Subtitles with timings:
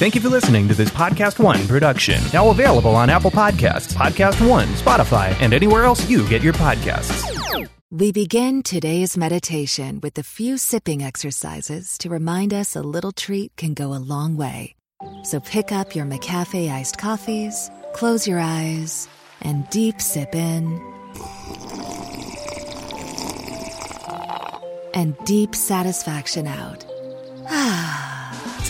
[0.00, 2.22] Thank you for listening to this Podcast One production.
[2.32, 7.68] Now available on Apple Podcasts, Podcast One, Spotify, and anywhere else you get your podcasts.
[7.90, 13.54] We begin today's meditation with a few sipping exercises to remind us a little treat
[13.56, 14.74] can go a long way.
[15.24, 19.06] So pick up your McCafe iced coffees, close your eyes,
[19.42, 20.80] and deep sip in.
[24.94, 26.86] And deep satisfaction out.
[27.52, 28.19] Ah.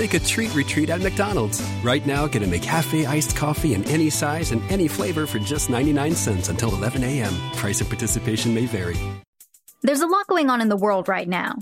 [0.00, 1.60] Take a treat retreat at McDonald's.
[1.84, 5.68] Right now, get a McCafe iced coffee in any size and any flavor for just
[5.68, 7.34] 99 cents until 11 a.m.
[7.56, 8.96] Price of participation may vary.
[9.82, 11.54] There's a lot going on in the world right now,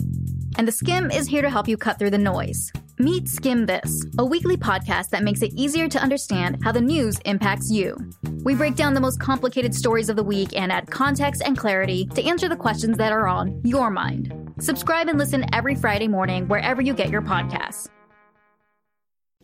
[0.57, 2.71] and the Skimm is here to help you cut through the noise.
[2.97, 7.19] Meet Skimm This, a weekly podcast that makes it easier to understand how the news
[7.25, 7.97] impacts you.
[8.45, 12.05] We break down the most complicated stories of the week and add context and clarity
[12.15, 14.53] to answer the questions that are on your mind.
[14.61, 17.89] Subscribe and listen every Friday morning wherever you get your podcasts.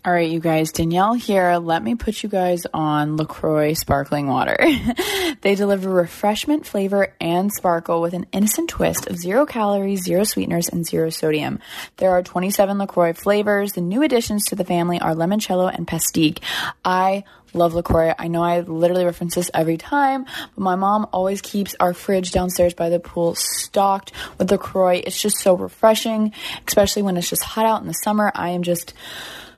[0.06, 1.56] All right, you guys, Danielle here.
[1.56, 4.56] Let me put you guys on LaCroix sparkling water.
[5.42, 10.70] they deliver refreshment, flavor, and sparkle with an innocent twist of zero calories, zero sweeteners,
[10.70, 11.58] and zero sodium.
[11.98, 13.74] There are 27 LaCroix flavors.
[13.74, 16.38] The new additions to the family are limoncello and pastèque.
[16.84, 17.24] I
[17.56, 18.14] love LaCroix.
[18.20, 22.32] I know I literally reference this every time, but my mom always keeps our fridge
[22.32, 25.02] downstairs by the pool stocked with LaCroix.
[25.04, 26.32] It's just so refreshing,
[26.68, 28.32] especially when it's just hot out in the summer.
[28.36, 28.94] I am just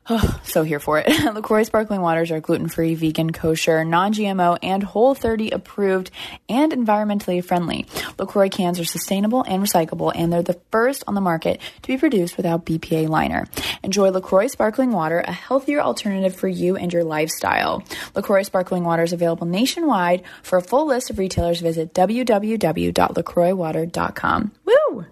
[0.09, 1.07] Oh, so here for it.
[1.33, 6.11] LaCroix sparkling waters are gluten free, vegan, kosher, non GMO, and whole 30 approved
[6.49, 7.85] and environmentally friendly.
[8.17, 11.97] LaCroix cans are sustainable and recyclable, and they're the first on the market to be
[11.97, 13.47] produced without BPA liner.
[13.83, 17.83] Enjoy LaCroix sparkling water, a healthier alternative for you and your lifestyle.
[18.15, 20.23] LaCroix sparkling water is available nationwide.
[20.43, 24.51] For a full list of retailers, visit www.lacroixwater.com.
[24.65, 25.05] Woo!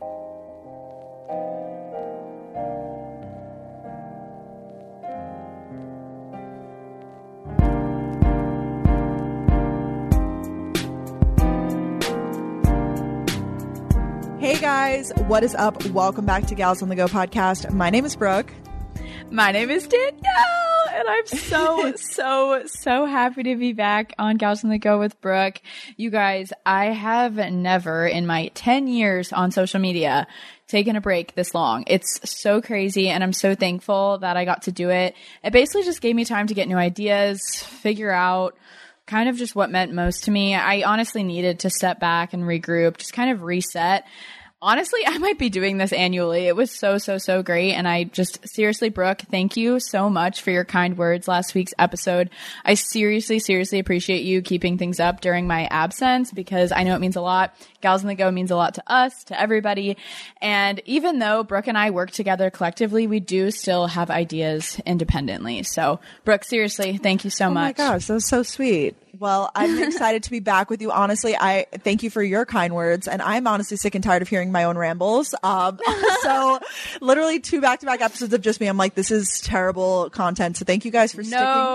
[14.46, 15.84] Hey guys, what is up?
[15.88, 17.74] Welcome back to Gals on the Go podcast.
[17.74, 18.54] My name is Brooke.
[19.32, 24.64] My name is Danielle, and I'm so, so, so happy to be back on Gals
[24.64, 25.60] on the Go with Brooke.
[25.98, 30.28] You guys, I have never in my 10 years on social media
[30.68, 31.84] taken a break this long.
[31.88, 35.16] It's so crazy, and I'm so thankful that I got to do it.
[35.44, 38.56] It basically just gave me time to get new ideas, figure out
[39.08, 40.56] kind of just what meant most to me.
[40.56, 44.06] I honestly needed to step back and regroup, just kind of reset.
[44.66, 46.48] Honestly, I might be doing this annually.
[46.48, 47.74] It was so, so, so great.
[47.74, 51.76] And I just seriously, Brooke, thank you so much for your kind words last week's
[51.78, 52.32] episode.
[52.66, 57.00] I seriously, seriously appreciate you keeping things up during my absence because I know it
[57.00, 57.56] means a lot.
[57.82, 59.98] Gals on the Go means a lot to us, to everybody.
[60.42, 65.62] And even though Brooke and I work together collectively, we do still have ideas independently.
[65.62, 67.80] So, Brooke, seriously, thank you so Oh much.
[67.80, 68.96] Oh my gosh, that was so sweet.
[69.20, 70.92] Well, I'm excited to be back with you.
[70.92, 74.28] Honestly, I thank you for your kind words, and I'm honestly sick and tired of
[74.28, 75.34] hearing my own rambles.
[75.44, 75.80] Um,
[76.22, 76.60] so,
[77.02, 78.68] literally two back to back episodes of just me.
[78.68, 80.58] I'm like, this is terrible content.
[80.58, 81.28] So, thank you guys for No,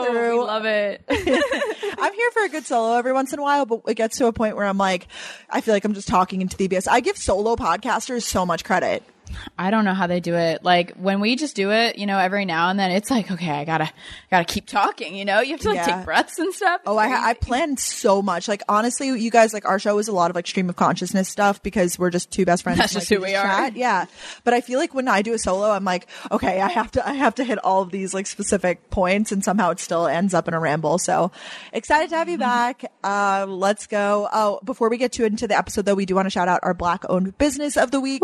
[0.04, 0.44] sticking we through.
[0.44, 1.02] love it.
[1.08, 4.26] I'm here for a good solo every once in a while, but it gets to
[4.26, 5.06] a point where I'm like,
[5.48, 6.86] I feel like I'm just talking into the abyss.
[6.88, 9.02] I give solo podcasters so much credit.
[9.58, 10.62] I don't know how they do it.
[10.64, 13.50] Like when we just do it, you know, every now and then, it's like, okay,
[13.50, 13.90] I gotta,
[14.30, 15.14] gotta keep talking.
[15.14, 15.96] You know, you have to like Yeah.
[15.96, 16.80] take breaths and stuff.
[16.86, 18.48] Oh, I, I planned so much.
[18.48, 21.28] Like honestly, you guys like our show is a lot of like stream of consciousness
[21.28, 22.78] stuff because we're just two best friends.
[22.78, 23.70] That's and, just like, who we just are.
[23.70, 24.06] Yeah,
[24.44, 27.08] but I feel like when I do a solo, I'm like, okay, I have to,
[27.08, 30.34] I have to hit all of these like specific points, and somehow it still ends
[30.34, 30.98] up in a ramble.
[30.98, 31.30] So
[31.72, 32.40] excited to have you Mm-hmm.
[32.40, 32.84] back.
[33.04, 34.28] Uh, let's go.
[34.32, 36.60] Oh, before we get to into the episode though, we do want to shout out
[36.62, 38.22] our black owned business of the week.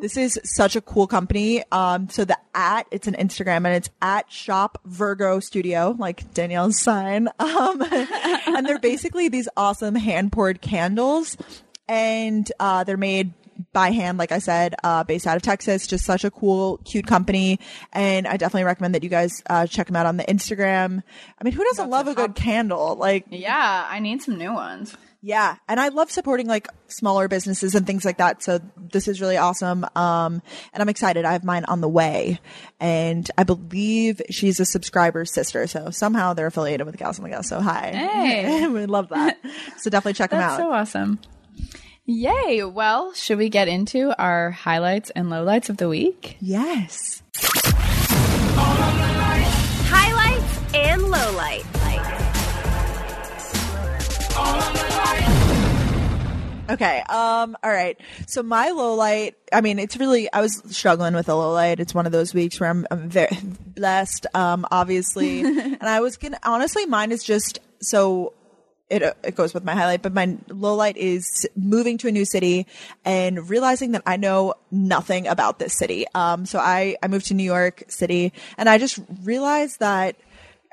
[0.00, 1.64] This is such a cool company.
[1.72, 6.80] Um, so the at it's an Instagram and it's at Shop Virgo Studio, like Danielle's
[6.80, 7.28] sign.
[7.58, 7.82] Um,
[8.46, 11.36] and they're basically these awesome hand poured candles,
[11.88, 13.32] and uh, they're made
[13.72, 15.86] by hand, like I said, uh, based out of Texas.
[15.86, 17.58] Just such a cool, cute company,
[17.92, 21.02] and I definitely recommend that you guys uh, check them out on the Instagram.
[21.40, 22.94] I mean, who doesn't love a good candle?
[22.96, 24.96] Like, yeah, I need some new ones.
[25.20, 28.42] Yeah, and I love supporting like smaller businesses and things like that.
[28.42, 29.84] So this is really awesome.
[29.96, 30.42] Um,
[30.72, 31.24] and I'm excited.
[31.24, 32.40] I have mine on the way,
[32.78, 35.66] and I believe she's a subscriber's sister.
[35.66, 37.42] So somehow they're affiliated with Gals on the Go.
[37.42, 38.66] So hi, Hey.
[38.72, 39.38] we love that.
[39.78, 40.58] So definitely check them That's out.
[40.58, 41.18] so awesome.
[42.06, 42.62] Yay.
[42.64, 46.36] Well, should we get into our highlights and lowlights of the week?
[46.40, 47.22] yes.
[49.90, 51.77] Highlights and lowlights.
[56.68, 57.00] Okay.
[57.08, 57.56] Um.
[57.62, 57.98] All right.
[58.26, 59.36] So my low light.
[59.52, 60.30] I mean, it's really.
[60.32, 61.80] I was struggling with a low light.
[61.80, 63.36] It's one of those weeks where I'm, I'm very
[63.66, 64.26] blessed.
[64.34, 64.66] Um.
[64.70, 66.38] Obviously, and I was gonna.
[66.44, 68.34] Honestly, mine is just so.
[68.90, 72.24] It, it goes with my highlight, but my low light is moving to a new
[72.24, 72.66] city
[73.04, 76.06] and realizing that I know nothing about this city.
[76.14, 80.16] Um, so I, I moved to New York City and I just realized that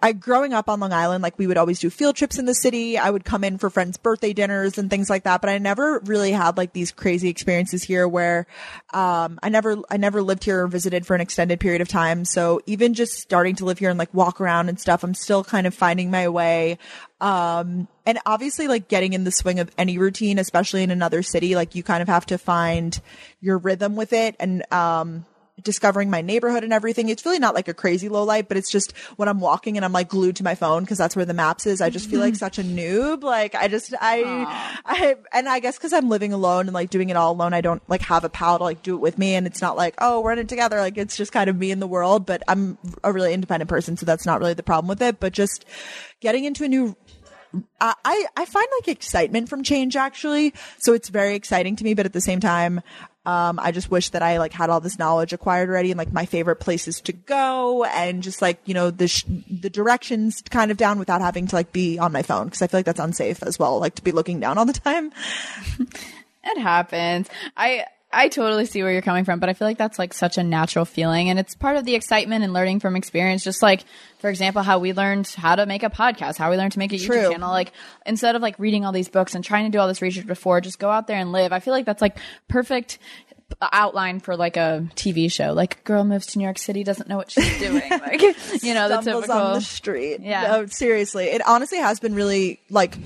[0.06, 2.54] I growing up on Long Island, like we would always do field trips in the
[2.54, 2.96] city.
[2.96, 5.42] I would come in for friends' birthday dinners and things like that.
[5.42, 8.46] But I never really had like these crazy experiences here where,
[8.94, 12.24] um, I never, I never lived here or visited for an extended period of time.
[12.24, 15.44] So even just starting to live here and like walk around and stuff, I'm still
[15.44, 16.78] kind of finding my way.
[17.20, 21.56] Um, and obviously like getting in the swing of any routine, especially in another city,
[21.56, 23.02] like you kind of have to find
[23.42, 24.36] your rhythm with it.
[24.40, 25.26] And, um,
[25.62, 27.10] discovering my neighborhood and everything.
[27.10, 29.86] It's really not like a crazy low light, but it's just when I'm walking and
[29.86, 31.82] I'm like glued to my phone because that's where the maps is.
[31.82, 32.40] I just feel like mm-hmm.
[32.40, 33.24] such a noob.
[33.24, 37.10] Like I just, I, I, and I guess because I'm living alone and like doing
[37.10, 39.36] it all alone, I don't like have a pal to like do it with me.
[39.36, 40.80] And it's not like, oh, we're in it together.
[40.80, 43.98] Like it's just kind of me in the world, but I'm a really independent person.
[43.98, 45.66] So that's not really the problem with it, but just
[46.20, 46.96] getting into a new
[47.80, 50.54] I, I find like excitement from change actually.
[50.80, 52.82] So it's very exciting to me, but at the same time,
[53.26, 56.14] um, I just wish that I like had all this knowledge acquired already and like
[56.14, 60.70] my favorite places to go and just like, you know, the, sh- the directions kind
[60.70, 62.50] of down without having to like be on my phone.
[62.50, 63.80] Cause I feel like that's unsafe as well.
[63.80, 65.12] Like to be looking down all the time.
[66.46, 67.28] It happens.
[67.58, 70.38] I I totally see where you're coming from, but I feel like that's like such
[70.38, 73.44] a natural feeling and it's part of the excitement and learning from experience.
[73.44, 73.84] Just like,
[74.20, 76.94] for example, how we learned how to make a podcast, how we learned to make
[76.94, 77.16] a True.
[77.16, 77.52] YouTube channel.
[77.52, 77.74] Like
[78.06, 80.62] instead of like reading all these books and trying to do all this research before,
[80.62, 81.52] just go out there and live.
[81.52, 82.18] I feel like that's like
[82.48, 82.98] perfect
[83.62, 85.54] outline for like a TV show.
[85.54, 87.90] Like a girl moves to New York City, doesn't know what she's doing.
[87.90, 88.22] Like,
[88.64, 89.32] you know, the Stumbles typical.
[89.32, 90.20] on the street.
[90.22, 90.48] Yeah.
[90.48, 91.26] No, seriously.
[91.26, 92.98] It honestly has been really like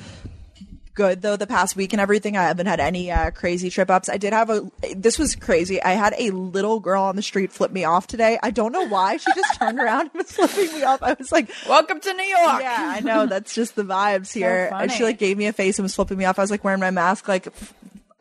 [0.99, 2.35] good though the past week and everything.
[2.35, 4.09] I haven't had any uh, crazy trip ups.
[4.09, 5.81] I did have a, this was crazy.
[5.81, 8.37] I had a little girl on the street flip me off today.
[8.43, 9.15] I don't know why.
[9.15, 11.01] She just turned around and was flipping me off.
[11.01, 12.61] I was like, Welcome to New York.
[12.61, 13.27] yeah, I know.
[13.27, 14.69] That's just the vibes here.
[14.73, 16.37] and she like gave me a face and was flipping me off.
[16.37, 17.47] I was like wearing my mask, like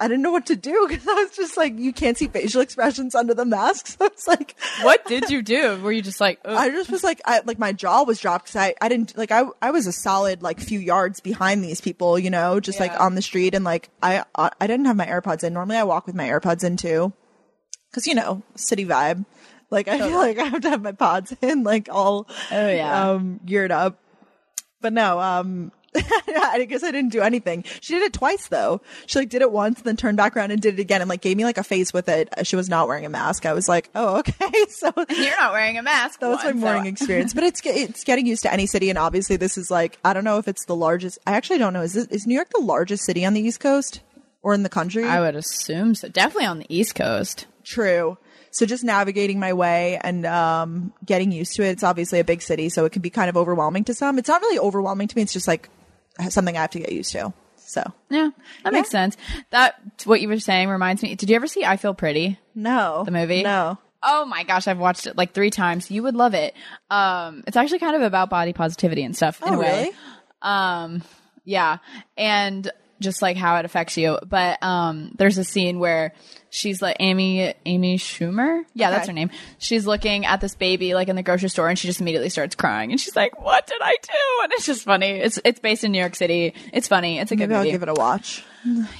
[0.00, 2.60] I didn't know what to do because I was just like, you can't see facial
[2.60, 3.86] expressions under the mask.
[3.88, 5.76] So I was like, What did you do?
[5.82, 6.56] Were you just like, Ugh.
[6.56, 9.30] I just was like, I like my jaw was dropped because I, I didn't like
[9.32, 12.98] I I was a solid like few yards behind these people, you know, just like
[13.00, 15.52] on the street and like I I didn't have my AirPods in.
[15.52, 17.12] Normally I walk with my AirPods in too,
[17.90, 19.24] because you know city vibe.
[19.70, 23.10] Like I feel like I have to have my pods in, like all Oh, yeah.
[23.10, 23.98] um geared up.
[24.80, 25.72] But no, um.
[25.96, 27.64] I guess I didn't do anything.
[27.80, 28.80] She did it twice though.
[29.06, 31.20] She like did it once, then turned back around and did it again, and like
[31.20, 32.28] gave me like a face with it.
[32.44, 33.46] She was not wearing a mask.
[33.46, 34.32] I was like, oh okay.
[34.68, 36.20] So you're not wearing a mask.
[36.20, 38.98] that was my morning so- experience, but it's it's getting used to any city, and
[38.98, 41.18] obviously this is like I don't know if it's the largest.
[41.26, 41.82] I actually don't know.
[41.82, 44.00] Is this, is New York the largest city on the East Coast
[44.42, 45.04] or in the country?
[45.04, 46.08] I would assume so.
[46.08, 47.46] Definitely on the East Coast.
[47.64, 48.18] True.
[48.50, 51.70] So just navigating my way and um, getting used to it.
[51.70, 54.18] It's obviously a big city, so it can be kind of overwhelming to some.
[54.18, 55.22] It's not really overwhelming to me.
[55.22, 55.68] It's just like
[56.30, 57.32] something I have to get used to.
[57.56, 58.30] So Yeah,
[58.64, 59.16] that makes sense.
[59.50, 59.74] That
[60.04, 61.14] what you were saying reminds me.
[61.14, 62.38] Did you ever see I Feel Pretty?
[62.54, 63.42] no, The movie?
[63.42, 63.78] No.
[64.02, 65.90] Oh my gosh, I've watched it like three times.
[65.90, 66.54] You would love it.
[66.88, 69.66] Um, it's actually kind of about body positivity and stuff in Oh, a way.
[69.82, 69.90] really?
[70.40, 71.02] Um,
[71.44, 71.78] yeah,
[72.16, 74.18] and just like how it affects you.
[74.24, 76.14] But um, there's a scene where
[76.50, 78.62] she's like Amy Amy Schumer.
[78.74, 79.30] Yeah, that's her name.
[79.58, 82.54] She's looking at this baby like in the grocery store, and she just immediately starts
[82.54, 82.90] crying.
[82.90, 85.10] And she's like, "What did I do?" And it's just funny.
[85.10, 86.54] It's it's based in New York City.
[86.72, 87.18] It's funny.
[87.18, 88.44] It's a good Maybe I'll movie give it a watch.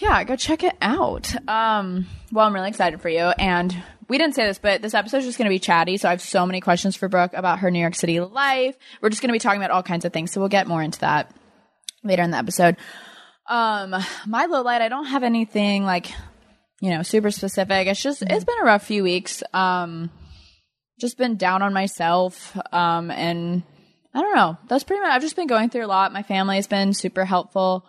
[0.00, 1.35] yeah, go check it out.
[1.49, 3.21] Um, well, I'm really excited for you.
[3.38, 3.75] And
[4.09, 5.97] we didn't say this, but this episode is just going to be chatty.
[5.99, 8.76] So I have so many questions for Brooke about her New York City life.
[9.02, 10.33] We're just going to be talking about all kinds of things.
[10.33, 11.31] So we'll get more into that
[12.02, 12.76] later in the episode.
[13.47, 13.95] Um,
[14.26, 16.11] my low light, I don't have anything like,
[16.80, 17.87] you know, super specific.
[17.87, 19.42] It's just, it's been a rough few weeks.
[19.52, 20.11] Um,
[21.00, 22.56] just been down on myself.
[22.73, 23.62] Um, and
[24.14, 24.58] I don't know.
[24.68, 26.12] That's pretty much, I've just been going through a lot.
[26.12, 27.85] My family has been super helpful.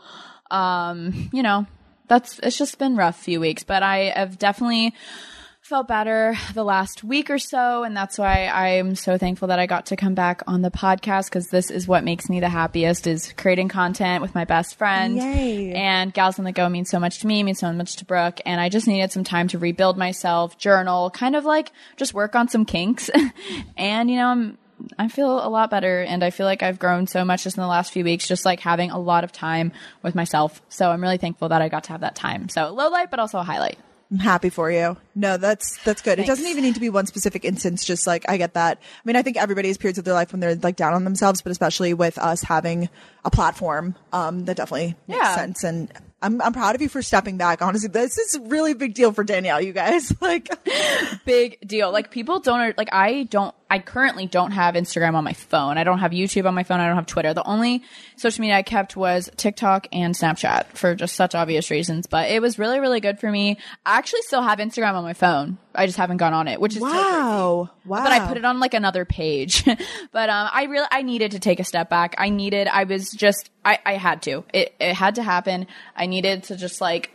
[0.51, 1.65] Um, you know,
[2.07, 4.93] that's, it's just been rough few weeks, but I have definitely
[5.69, 7.83] felt better the last week or so.
[7.83, 11.25] And that's why I'm so thankful that I got to come back on the podcast
[11.25, 15.17] because this is what makes me the happiest is creating content with my best friend.
[15.17, 15.73] Yay.
[15.73, 18.41] And Gals on the Go means so much to me, means so much to Brooke.
[18.47, 22.35] And I just needed some time to rebuild myself, journal, kind of like just work
[22.35, 23.11] on some kinks.
[23.77, 24.57] and, you know, I'm,
[24.97, 27.61] I feel a lot better and I feel like I've grown so much just in
[27.61, 29.71] the last few weeks, just like having a lot of time
[30.01, 30.63] with myself.
[30.69, 32.49] So I'm really thankful that I got to have that time.
[32.49, 33.77] So low light, but also a highlight.
[34.11, 34.97] I'm happy for you.
[35.15, 36.17] No, that's that's good.
[36.17, 37.85] It doesn't even need to be one specific instance.
[37.85, 38.79] Just like I get that.
[38.81, 41.03] I mean, I think everybody has periods of their life when they're like down on
[41.03, 42.89] themselves, but especially with us having
[43.23, 45.35] a platform, um, that definitely makes Yeah.
[45.35, 45.63] sense.
[45.63, 45.91] And
[46.23, 47.61] I'm I'm proud of you for stepping back.
[47.61, 49.61] Honestly, this is a really big deal for Danielle.
[49.61, 50.49] You guys like
[51.25, 51.91] big deal.
[51.91, 55.77] Like people don't like I don't I currently don't have Instagram on my phone.
[55.77, 56.79] I don't have YouTube on my phone.
[56.79, 57.33] I don't have Twitter.
[57.35, 57.83] The only
[58.19, 62.07] social media I kept was TikTok and Snapchat for just such obvious reasons.
[62.07, 63.57] But it was really really good for me.
[63.85, 65.57] I actually still have Instagram on my phone.
[65.73, 68.03] I just haven't gone on it, which is wow, wow.
[68.03, 69.63] But I put it on like another page.
[70.11, 72.15] but um, I really I needed to take a step back.
[72.17, 72.67] I needed.
[72.67, 73.49] I was just.
[73.63, 74.43] I I had to.
[74.53, 75.67] It it had to happen.
[75.95, 77.11] I needed to just like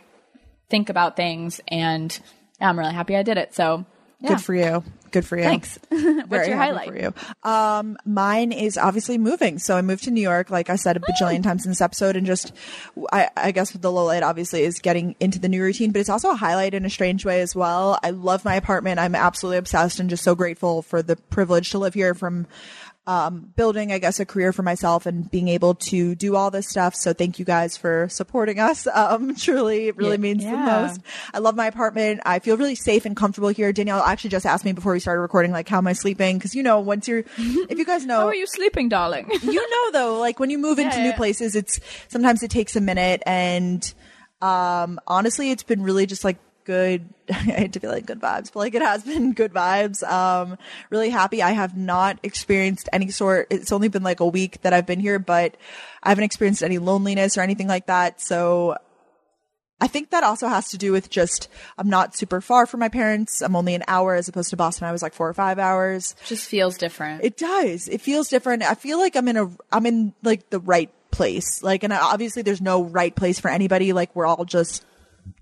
[0.69, 2.17] think about things, and
[2.59, 3.53] I'm really happy I did it.
[3.53, 3.85] So
[4.19, 4.29] yeah.
[4.29, 4.83] Good for you.
[5.15, 5.45] Good for you.
[5.45, 5.79] Thanks.
[6.27, 6.89] What's your highlight?
[6.89, 7.13] for you?
[7.43, 9.59] Um, mine is obviously moving.
[9.59, 12.17] So I moved to New York, like I said a bajillion times in this episode,
[12.17, 12.51] and just
[13.13, 16.09] I, I guess the low light obviously is getting into the new routine, but it's
[16.09, 17.97] also a highlight in a strange way as well.
[18.03, 18.99] I love my apartment.
[18.99, 22.45] I'm absolutely obsessed and just so grateful for the privilege to live here from
[23.07, 26.67] um, building, I guess, a career for myself and being able to do all this
[26.67, 26.95] stuff.
[26.95, 28.87] So thank you guys for supporting us.
[28.95, 30.21] Um, truly, it really Yeah.
[30.21, 31.01] means the most.
[31.33, 32.21] I love my apartment.
[32.25, 33.71] I feel really safe and comfortable here.
[33.71, 36.39] Danielle actually just asked me before we started recording, like, how am I sleeping?
[36.39, 39.29] Cause you know, once you're, if you guys know, How are you sleeping, darling?
[39.43, 42.75] you know though, like when you move into Yeah, new places, it's sometimes it takes
[42.75, 43.93] a minute and
[44.41, 48.51] um honestly it's been really just like good I hate to be like good vibes,
[48.51, 50.03] but like it has been good vibes.
[50.03, 50.57] Um
[50.89, 51.41] really happy.
[51.41, 54.99] I have not experienced any sort it's only been like a week that I've been
[54.99, 55.55] here, but
[56.03, 58.19] I haven't experienced any loneliness or anything like that.
[58.21, 58.75] So
[59.79, 62.89] I think that also has to do with just I'm not super far from my
[62.89, 63.41] parents.
[63.41, 64.87] I'm only an hour as opposed to Boston.
[64.87, 66.15] I was like four or five hours.
[66.25, 67.23] just feels different.
[67.23, 67.87] It does.
[67.87, 68.63] It feels different.
[68.63, 71.61] I feel like I'm in a I'm in like the right place.
[71.61, 73.91] Like and obviously there's no right place for anybody.
[73.91, 74.85] Like we're all just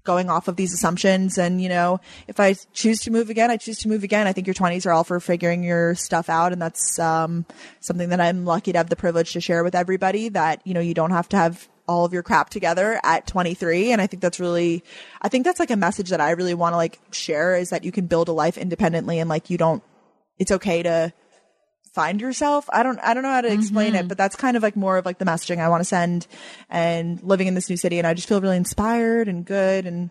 [0.03, 1.37] going off of these assumptions.
[1.37, 4.27] And you know, if I choose to move again, I choose to move again.
[4.27, 6.51] I think your 20s are all for figuring your stuff out.
[6.51, 7.45] And that's um
[7.79, 10.79] something that I'm lucky to have the privilege to share with everybody that you know,
[10.79, 14.21] you don't have to have all of your crap together at 23 and I think
[14.21, 14.85] that's really
[15.21, 17.83] I think that's like a message that I really want to like share is that
[17.83, 19.83] you can build a life independently and like you don't
[20.39, 21.11] it's okay to
[21.93, 22.67] find yourself.
[22.71, 24.07] I don't I don't know how to explain it, mm-hmm.
[24.07, 26.27] but that's kind of like more of like the messaging I want to send
[26.69, 30.09] and living in this new city and I just feel really inspired and good and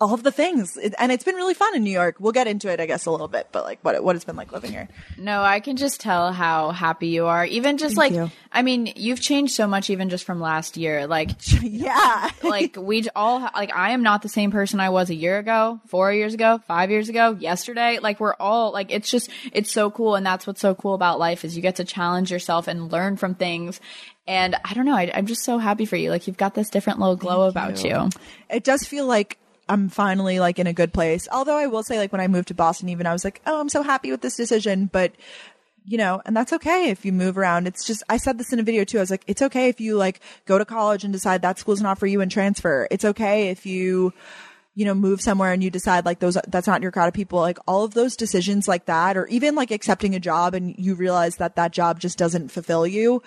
[0.00, 0.76] all of the things.
[0.78, 2.16] It, and it's been really fun in New York.
[2.18, 4.36] We'll get into it I guess a little bit, but like what what it's been
[4.36, 4.88] like living here.
[5.18, 7.44] No, I can just tell how happy you are.
[7.44, 8.30] Even just Thank like, you.
[8.50, 11.06] I mean, you've changed so much even just from last year.
[11.06, 11.30] Like,
[11.62, 12.30] yeah.
[12.42, 15.80] like we all like I am not the same person I was a year ago,
[15.86, 17.98] four years ago, five years ago, yesterday.
[17.98, 21.18] Like we're all like it's just it's so cool, and that's what's so cool about
[21.18, 23.80] life is you get to challenge yourself and learn from things.
[24.26, 26.08] And I don't know, I, I'm just so happy for you.
[26.10, 28.08] Like you've got this different little glow about you.
[28.48, 29.38] it does feel like
[29.70, 31.28] I'm finally like in a good place.
[31.30, 33.60] Although I will say like when I moved to Boston even I was like, "Oh,
[33.60, 35.12] I'm so happy with this decision." But
[35.84, 37.66] you know, and that's okay if you move around.
[37.66, 38.98] It's just I said this in a video too.
[38.98, 41.80] I was like, "It's okay if you like go to college and decide that school's
[41.80, 42.88] not for you and transfer.
[42.90, 44.12] It's okay if you
[44.74, 47.40] you know, move somewhere and you decide like those, that's not your crowd of people,
[47.40, 50.94] like all of those decisions like that, or even like accepting a job and you
[50.94, 53.22] realize that that job just doesn't fulfill you.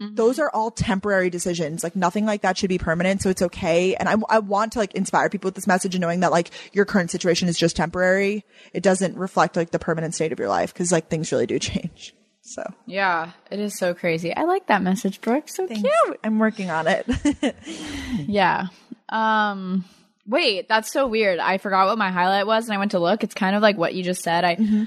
[0.00, 1.84] Those are all temporary decisions.
[1.84, 3.20] Like nothing like that should be permanent.
[3.20, 3.94] So it's okay.
[3.96, 6.50] And I, I want to like inspire people with this message and knowing that like
[6.72, 8.44] your current situation is just temporary.
[8.72, 11.58] It doesn't reflect like the permanent state of your life because like things really do
[11.58, 12.14] change.
[12.42, 14.34] So Yeah, it is so crazy.
[14.34, 15.48] I like that message, Brooke.
[15.48, 15.82] So thanks.
[15.82, 16.20] cute.
[16.24, 17.06] I'm working on it.
[18.26, 18.68] Yeah.
[19.10, 19.84] Um
[20.26, 21.38] wait, that's so weird.
[21.38, 23.22] I forgot what my highlight was and I went to look.
[23.22, 24.44] It's kind of like what you just said.
[24.44, 24.84] I Mm-hmm.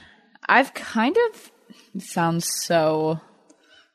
[0.49, 1.51] I've kind of
[2.03, 3.21] sounds so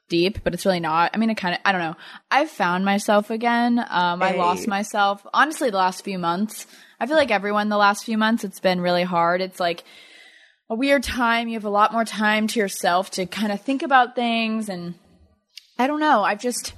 [0.09, 1.11] deep, but it's really not.
[1.15, 1.97] I mean, it kind of I don't know.
[2.31, 3.79] I've found myself again.
[3.79, 6.67] Um I lost myself honestly the last few months.
[7.01, 9.41] I feel like everyone the last few months it's been really hard.
[9.41, 9.85] It's like
[10.71, 11.49] a weird time.
[11.49, 14.95] You have a lot more time to yourself to kind of think about things and
[15.79, 16.23] I don't know.
[16.23, 16.75] I've just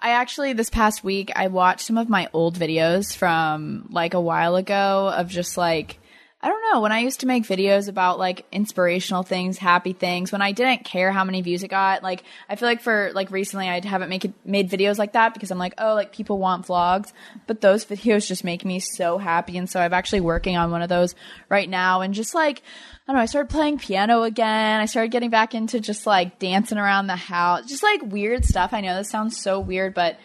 [0.00, 4.20] I actually this past week I watched some of my old videos from like a
[4.20, 5.98] while ago of just like
[6.48, 10.32] I don't know, when I used to make videos about like inspirational things, happy things,
[10.32, 13.30] when I didn't care how many views it got, like I feel like for like
[13.30, 16.38] recently I haven't make it, made videos like that because I'm like, oh, like people
[16.38, 17.12] want vlogs,
[17.46, 20.80] but those videos just make me so happy and so I'm actually working on one
[20.80, 21.14] of those
[21.50, 24.80] right now and just like I don't know, I started playing piano again.
[24.80, 28.72] I started getting back into just like dancing around the house, just like weird stuff.
[28.72, 30.18] I know this sounds so weird, but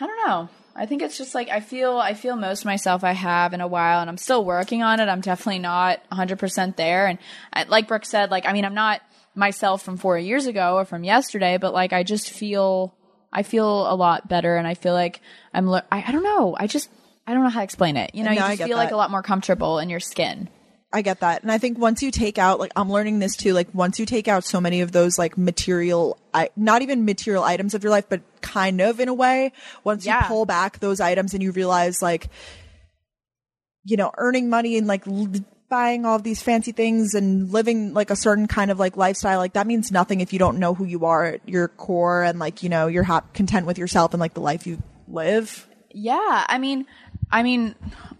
[0.00, 0.48] I don't know.
[0.76, 3.60] I think it's just like I feel I feel most of myself I have in
[3.60, 5.08] a while, and I'm still working on it.
[5.08, 7.18] I'm definitely not 100 percent there, and
[7.52, 9.00] I, like Brooke said, like I mean, I'm not
[9.34, 12.94] myself from four years ago or from yesterday, but like I just feel
[13.32, 15.20] I feel a lot better, and I feel like
[15.52, 15.68] I'm.
[15.68, 16.56] I, I don't know.
[16.58, 16.90] I just
[17.26, 18.14] I don't know how to explain it.
[18.14, 20.48] You know, No, you just feel like a lot more comfortable in your skin.
[20.94, 21.42] I get that.
[21.42, 24.06] And I think once you take out, like, I'm learning this too, like, once you
[24.06, 27.90] take out so many of those, like, material, I, not even material items of your
[27.90, 30.20] life, but kind of in a way, once Yeah.
[30.22, 32.28] you pull back those items and you realize, like,
[33.84, 35.28] you know, earning money and, like, l-
[35.68, 39.54] buying all these fancy things and living, like, a certain kind of, like, lifestyle, like,
[39.54, 42.62] that means nothing if you don't know who you are at your core and, like,
[42.62, 45.66] you know, you're hap- content with yourself and, like, the life you live.
[45.92, 46.86] Yeah, I mean,
[47.30, 47.74] I mean,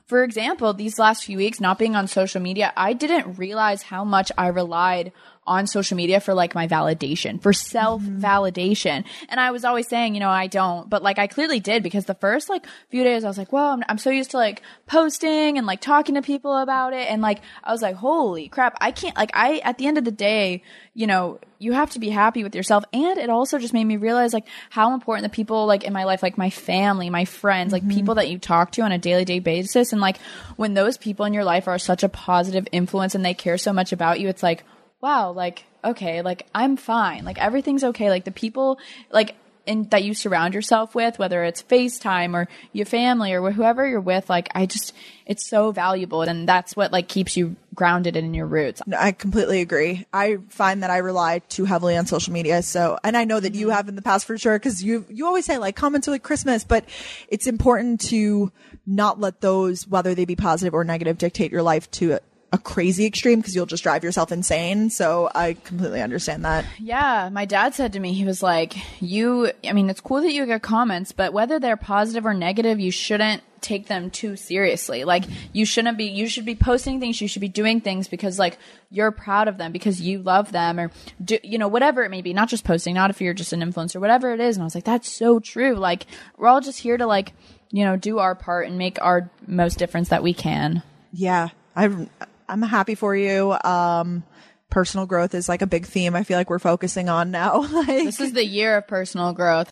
[0.06, 4.04] for example, these last few weeks not being on social media, I didn't realize how
[4.04, 5.12] much I relied
[5.46, 9.04] on social media for like my validation, for self validation.
[9.28, 12.06] And I was always saying, you know, I don't, but like I clearly did because
[12.06, 14.62] the first like few days I was like, well, I'm, I'm so used to like
[14.86, 17.10] posting and like talking to people about it.
[17.10, 20.04] And like, I was like, holy crap, I can't, like, I, at the end of
[20.04, 20.62] the day,
[20.94, 22.84] you know, you have to be happy with yourself.
[22.92, 26.04] And it also just made me realize like how important the people like in my
[26.04, 27.96] life, like my family, my friends, like mm-hmm.
[27.96, 29.92] people that you talk to on a daily day basis.
[29.92, 30.18] And like
[30.56, 33.72] when those people in your life are such a positive influence and they care so
[33.72, 34.64] much about you, it's like,
[35.04, 37.26] wow, like, okay, like I'm fine.
[37.26, 38.08] Like everything's okay.
[38.08, 38.78] Like the people,
[39.12, 43.86] like, in, that you surround yourself with, whether it's FaceTime or your family or whoever
[43.86, 44.94] you're with, like I just,
[45.26, 48.80] it's so valuable, and that's what like keeps you grounded in your roots.
[48.98, 50.06] I completely agree.
[50.12, 52.62] I find that I rely too heavily on social media.
[52.62, 53.76] So, and I know that you mm-hmm.
[53.76, 56.22] have in the past for sure because you you always say like comments are like
[56.22, 56.84] Christmas, but
[57.28, 58.52] it's important to
[58.86, 62.18] not let those, whether they be positive or negative, dictate your life to
[62.54, 64.90] a, crazy extreme because you'll just drive yourself insane.
[64.90, 66.64] So I completely understand that.
[66.78, 70.32] Yeah, my dad said to me, he was like, "You, I mean, it's cool that
[70.32, 75.04] you get comments, but whether they're positive or negative, you shouldn't." take them too seriously
[75.04, 78.38] like you shouldn't be you should be posting things you should be doing things because
[78.38, 78.58] like
[78.90, 80.90] you're proud of them because you love them or
[81.24, 83.60] do you know whatever it may be not just posting not if you're just an
[83.60, 86.04] influencer whatever it is and i was like that's so true like
[86.36, 87.32] we're all just here to like
[87.70, 90.82] you know do our part and make our most difference that we can
[91.16, 92.10] Yeah, I'm
[92.48, 93.56] I'm happy for you.
[93.64, 94.24] Um,
[94.70, 96.14] personal growth is like a big theme.
[96.14, 97.60] I feel like we're focusing on now.
[97.72, 99.70] like, This is the year of personal growth.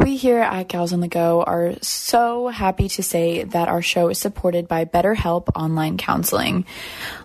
[0.00, 4.08] We here at Gals on the Go are so happy to say that our show
[4.08, 6.64] is supported by BetterHelp Online Counseling.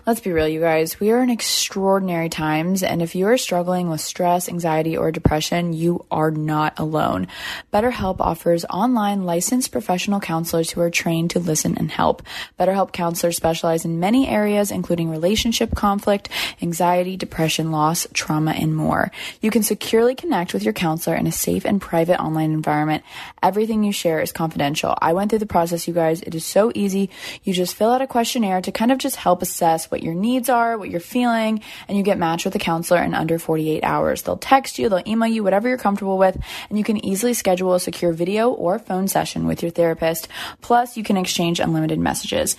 [0.06, 1.00] Let's be real, you guys.
[1.00, 5.72] We are in extraordinary times, and if you are struggling with stress, anxiety, or depression,
[5.72, 7.28] you are not alone.
[7.72, 12.22] BetterHelp offers online licensed professional counselors who are trained to listen and help.
[12.60, 16.28] BetterHelp counselors specialize in many areas, including relationship conflict,
[16.60, 19.10] anxiety, depression, loss, trauma, and more.
[19.40, 23.04] You can securely connect with your counselor in a safe and private online environment.
[23.42, 24.96] Everything you share is confidential.
[25.00, 26.20] I went through the process, you guys.
[26.22, 27.10] It is so easy.
[27.44, 30.48] You just fill out a questionnaire to kind of just help assess what your needs
[30.48, 34.22] are, what you're feeling, and you get matched with a counselor in under 48 hours.
[34.22, 36.36] They'll text you, they'll email you, whatever you're comfortable with,
[36.68, 40.26] and you can easily schedule a secure video or phone session with your therapist.
[40.60, 42.56] Plus, you can exchange unlimited messages.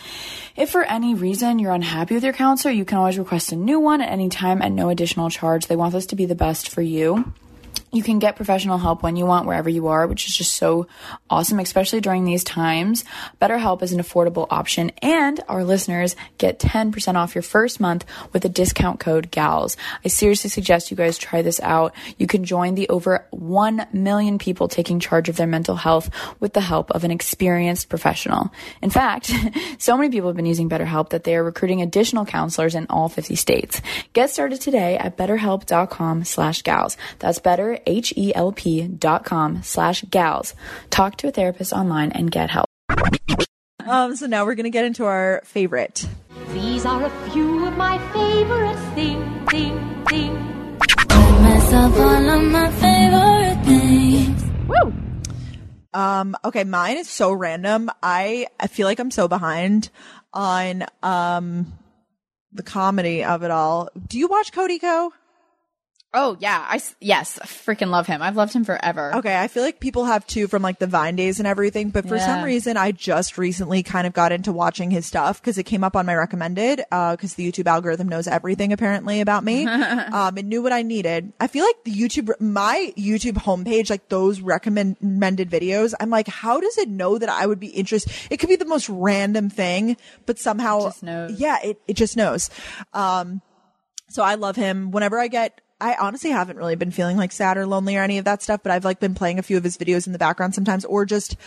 [0.56, 3.80] If for any reason you're unhappy with your counselor, you can always request a new
[3.80, 5.68] one at any time at no additional charge.
[5.68, 7.34] They want this to be the best for you.
[7.92, 10.88] You can get professional help when you want, wherever you are, which is just so
[11.30, 13.06] awesome, especially during these times.
[13.42, 18.44] BetterHelp is an affordable option, and our listeners get 10% off your first month with
[18.44, 19.78] a discount code GALS.
[20.04, 21.94] I seriously suggest you guys try this out.
[22.18, 26.54] You can join the over 1 million people taking charge of their mental health with
[26.54, 28.52] the help of an experienced professional.
[28.82, 29.32] In fact,
[29.78, 33.10] so many people have been using BetterHelp that they are recruiting additional counselors in all
[33.10, 33.82] 50 states.
[34.14, 36.98] Get started today at betterhelp.com slash gals.
[37.20, 40.54] That's better, H-E-L-P dot com slash gals.
[40.90, 42.68] Talk to a therapist online and get help.
[43.86, 46.06] um, so now we're gonna get into our favorite.
[46.54, 50.34] These are a few of my favorite things, thing, thing.
[51.42, 54.44] myself all of my favorite things.
[55.94, 57.90] Um, okay, mine is so random.
[58.04, 59.90] I I feel like I'm so behind
[60.34, 61.74] on um
[62.52, 63.90] the comedy of it all.
[64.08, 65.12] Do you watch Cody Ko?
[66.20, 66.66] Oh, yeah.
[66.68, 68.24] I, yes, freaking love him.
[68.24, 69.14] I've loved him forever.
[69.18, 72.08] Okay, I feel like people have too from like the Vine days and everything, but
[72.08, 75.64] for some reason I just recently kind of got into watching his stuff because it
[75.64, 79.68] came up on my recommended uh because the YouTube algorithm knows everything apparently about me.
[79.68, 81.34] um it knew what I needed.
[81.40, 86.60] I feel like the YouTube my YouTube homepage like those recommended videos, I'm like how
[86.60, 88.12] does it know that I would be interested?
[88.32, 91.40] It could be the most random thing, but somehow just knows.
[91.40, 92.50] Yeah, it it just knows.
[92.94, 93.42] Um
[94.10, 94.92] so I love him.
[94.92, 98.18] Whenever I get, I honestly haven't really been feeling like sad or lonely or any
[98.18, 100.20] of that stuff, but I've like been playing a few of his videos in the
[100.20, 101.38] background sometimes or just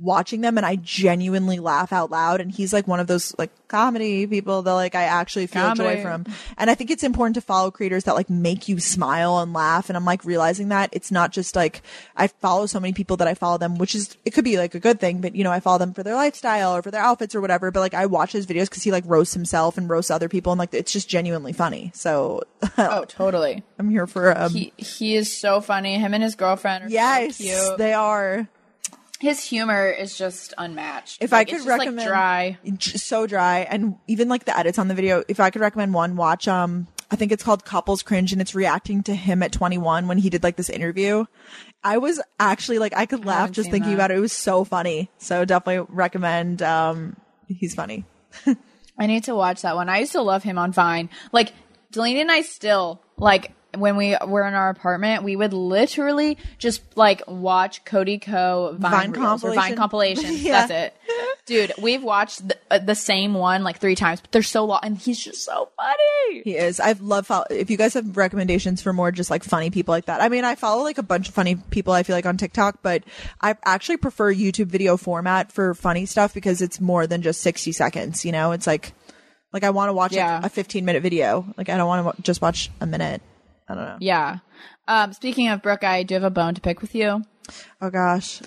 [0.00, 2.40] watching them and I genuinely laugh out loud.
[2.40, 6.00] And he's like one of those like comedy people that like I actually feel joy
[6.02, 6.24] from.
[6.56, 9.88] And I think it's important to follow creators that like make you smile and laugh.
[9.90, 11.82] And I'm like realizing that it's not just like
[12.16, 14.74] I follow so many people that I follow them, which is it could be like
[14.74, 17.02] a good thing, but you know, I follow them for their lifestyle or for their
[17.02, 17.70] outfits or whatever.
[17.70, 20.52] But like I watch his videos because he like roasts himself and roasts other people
[20.52, 21.90] and like it's just genuinely funny.
[21.94, 22.42] So
[22.78, 23.64] Oh, totally.
[23.78, 25.98] I'm here for um He he is so funny.
[25.98, 27.78] Him and his girlfriend are Yes, so cute.
[27.78, 28.48] they are.
[29.20, 31.18] His humor is just unmatched.
[31.20, 32.58] If Like, I could recommend, like dry.
[32.80, 35.24] so dry, and even like the edits on the video.
[35.28, 38.54] If I could recommend one, watch um, I think it's called Couples Cringe, and it's
[38.54, 41.24] reacting to him at 21 when he did like this interview.
[41.82, 43.96] I was actually like, I could laugh haven't just thinking that.
[43.96, 44.18] about it.
[44.18, 45.10] It was so funny.
[45.18, 46.60] So definitely recommend.
[46.60, 48.04] Um, he's funny.
[48.98, 49.88] I need to watch that one.
[49.88, 51.08] I used to love him on Vine.
[51.32, 51.52] Like
[51.92, 56.82] Delaney and I still like when we were in our apartment, we would literally just
[56.96, 60.42] like watch Cody Ko Vine, Vine or Vine compilations.
[60.42, 60.66] Yeah.
[60.66, 60.96] That's it,
[61.44, 61.72] dude.
[61.80, 64.96] We've watched the, uh, the same one like three times, but they're so long, and
[64.96, 66.42] he's just so funny.
[66.44, 66.80] He is.
[66.80, 67.26] I love.
[67.26, 70.28] Follow- if you guys have recommendations for more just like funny people like that, I
[70.30, 71.92] mean, I follow like a bunch of funny people.
[71.92, 73.04] I feel like on TikTok, but
[73.40, 77.72] I actually prefer YouTube video format for funny stuff because it's more than just sixty
[77.72, 78.24] seconds.
[78.24, 78.92] You know, it's like
[79.52, 80.36] like I want to watch Yeah.
[80.36, 81.44] like, a fifteen minute video.
[81.58, 83.20] Like I don't want to just watch a minute.
[83.68, 83.96] I don't know.
[84.00, 84.38] Yeah.
[84.86, 87.22] Um, speaking of Brooke, I do have a bone to pick with you.
[87.80, 88.40] Oh gosh.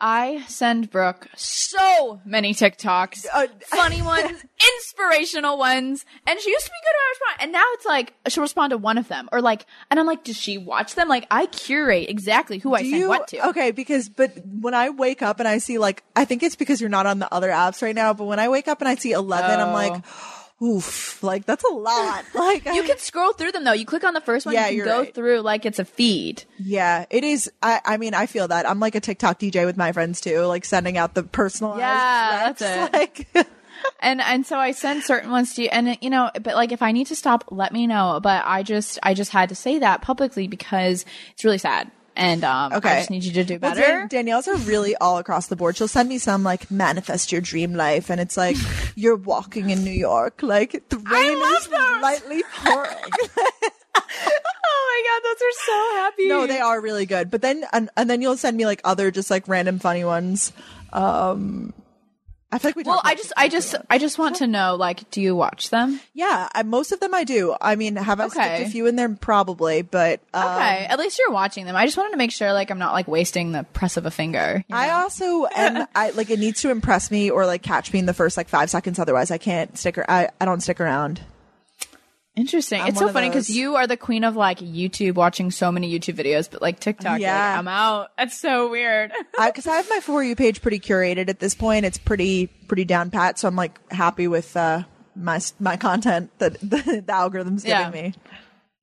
[0.00, 4.44] I send Brooke so many TikToks, Uh, funny ones,
[4.76, 7.42] inspirational ones, and she used to be good at responding.
[7.44, 10.24] and now it's like she'll respond to one of them, or like, and I'm like,
[10.24, 11.08] does she watch them?
[11.08, 13.48] Like, I curate exactly who I Do send you what to.
[13.48, 13.70] okay?
[13.70, 16.90] Because but when I wake up and I see like I think it's because you're
[16.90, 18.12] not on the other apps right now.
[18.12, 20.04] But when I wake up and I see eleven, I'm like,
[20.64, 22.24] oof, like that's a lot.
[22.34, 22.64] Like.
[22.64, 23.72] You I- can scroll through them though.
[23.72, 25.14] You click on the first one, Yeah, you can go right.
[25.14, 26.44] through like it's a feed.
[26.58, 27.50] Yeah, it is.
[27.62, 28.68] I, I mean, I feel that.
[28.68, 31.80] I'm like a TikTok DJ with my friends too, like sending out the personalized.
[31.80, 33.28] Yeah, that's Like,
[34.00, 36.80] and and so I send certain ones to you, and you know, but like if
[36.82, 38.20] I need to stop, let me know.
[38.22, 42.44] But I just I just had to say that publicly because it's really sad, and
[42.44, 42.88] um, okay.
[42.90, 43.82] I just need you to do Well, better.
[43.82, 45.76] Dan- Danielle's are really all across the board.
[45.76, 48.56] She'll send me some like manifest your dream life, and it's like
[48.94, 52.02] you're walking in New York, like the rain is those.
[52.02, 52.88] lightly pouring.
[53.96, 54.02] oh
[54.88, 56.28] my god, those are so happy.
[56.28, 57.30] no, they are really good.
[57.30, 60.52] But then and, and then you'll send me like other just like random funny ones.
[60.92, 61.72] Um,
[62.54, 62.82] I feel like we.
[62.84, 65.98] Well, I just I just I just want to know like, do you watch them?
[66.12, 67.52] yeah, I, most of them I do.
[67.60, 69.08] I mean, have I skipped a few in there?
[69.08, 71.74] Probably, but um, Okay, at least you're watching them.
[71.74, 74.10] I just wanted to make sure like I'm not like wasting the press of a
[74.12, 74.64] finger.
[74.68, 77.98] you I also and I like it needs to impress me or like catch me
[77.98, 79.00] in the first like five seconds.
[79.00, 79.98] Otherwise, I can't stick.
[79.98, 81.20] Ar- I I don't stick around.
[82.36, 82.80] Interesting.
[82.80, 85.96] I'm it's so funny because you are the queen of like YouTube, watching so many
[85.96, 87.32] YouTube videos, but like TikTok, Yeah.
[87.50, 88.10] like, I'm out.
[88.18, 89.12] That's so weird.
[89.44, 91.84] Because I, have my for you page pretty curated at this point.
[91.84, 93.38] It's pretty pretty down pat.
[93.38, 94.82] So I'm like happy with uh,
[95.14, 97.90] my my content that the, the algorithm's giving Yeah.
[97.90, 98.14] me.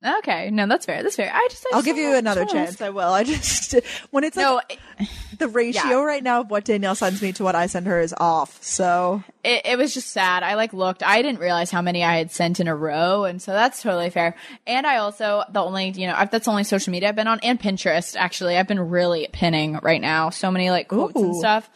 [0.03, 1.03] Okay, no, that's fair.
[1.03, 1.31] That's fair.
[1.33, 2.81] I just I I'll just give you another just chance.
[2.81, 3.11] I will.
[3.11, 3.75] I just
[4.11, 6.03] when it's like No, it, the ratio yeah.
[6.03, 8.61] right now of what Danielle sends me to what I send her is off.
[8.63, 10.43] So it, it was just sad.
[10.43, 11.03] I like looked.
[11.03, 14.09] I didn't realize how many I had sent in a row, and so that's totally
[14.09, 14.35] fair.
[14.67, 17.27] And I also the only you know I've, that's the only social media I've been
[17.27, 18.15] on, and Pinterest.
[18.17, 20.29] Actually, I've been really pinning right now.
[20.29, 21.69] So many like quotes and stuff.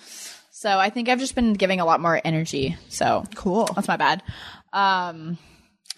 [0.51, 2.77] So I think I've just been giving a lot more energy.
[2.89, 3.65] So Cool.
[3.75, 4.23] That's my bad.
[4.73, 5.37] Um,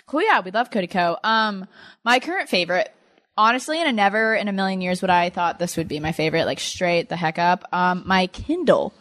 [0.08, 0.24] cool.
[0.24, 1.18] Yeah, we love Cody Ko.
[1.24, 1.68] Um,
[2.04, 2.92] my current favorite.
[3.40, 6.12] Honestly, in a never in a million years would I thought this would be my
[6.12, 7.66] favorite, like straight the heck up.
[7.72, 8.94] Um, my Kindle.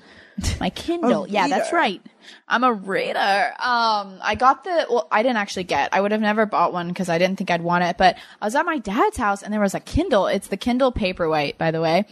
[0.61, 1.27] My Kindle.
[1.31, 2.03] yeah, that's right.
[2.49, 3.19] I'm a reader.
[3.59, 6.89] Um, I got the, well, I didn't actually get, I would have never bought one
[6.89, 9.53] because I didn't think I'd want it, but I was at my dad's house and
[9.53, 10.27] there was a Kindle.
[10.27, 12.05] It's the Kindle Paperwhite, by the way.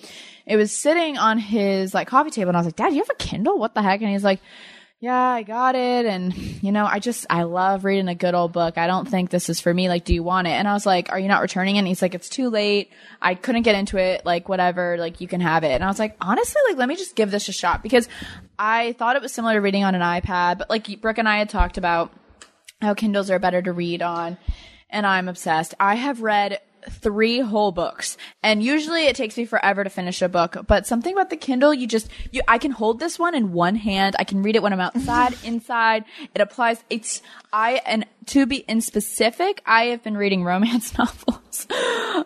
[0.47, 3.11] It was sitting on his like coffee table and I was like, Dad, you have
[3.11, 3.59] a Kindle?
[3.59, 4.01] What the heck?
[4.01, 4.41] And he's like,
[5.05, 6.07] yeah, I got it.
[6.07, 8.79] And, you know, I just, I love reading a good old book.
[8.79, 9.91] I don't think this is for me.
[9.91, 10.53] Like, do you want it?
[10.53, 11.81] And I was like, are you not returning it?
[11.81, 12.91] And he's like, it's too late.
[13.21, 14.25] I couldn't get into it.
[14.25, 14.97] Like, whatever.
[14.97, 15.73] Like, you can have it.
[15.73, 18.09] And I was like, honestly, like, let me just give this a shot because
[18.59, 20.57] I thought it was similar to reading on an iPad.
[20.57, 22.11] But like, Brooke and I had talked about
[22.81, 24.39] how Kindles are better to read on,
[24.89, 25.75] and I'm obsessed.
[25.79, 30.29] I have read three whole books, and usually it takes me forever to finish a
[30.29, 30.57] book.
[30.67, 33.77] But something about the Kindle, you just you I can hold this one in one
[33.77, 34.17] hand.
[34.19, 36.05] I can read it when I'm outside, inside.
[36.35, 36.83] It applies.
[36.91, 41.67] It's I and to be in specific, I have been reading romance novels.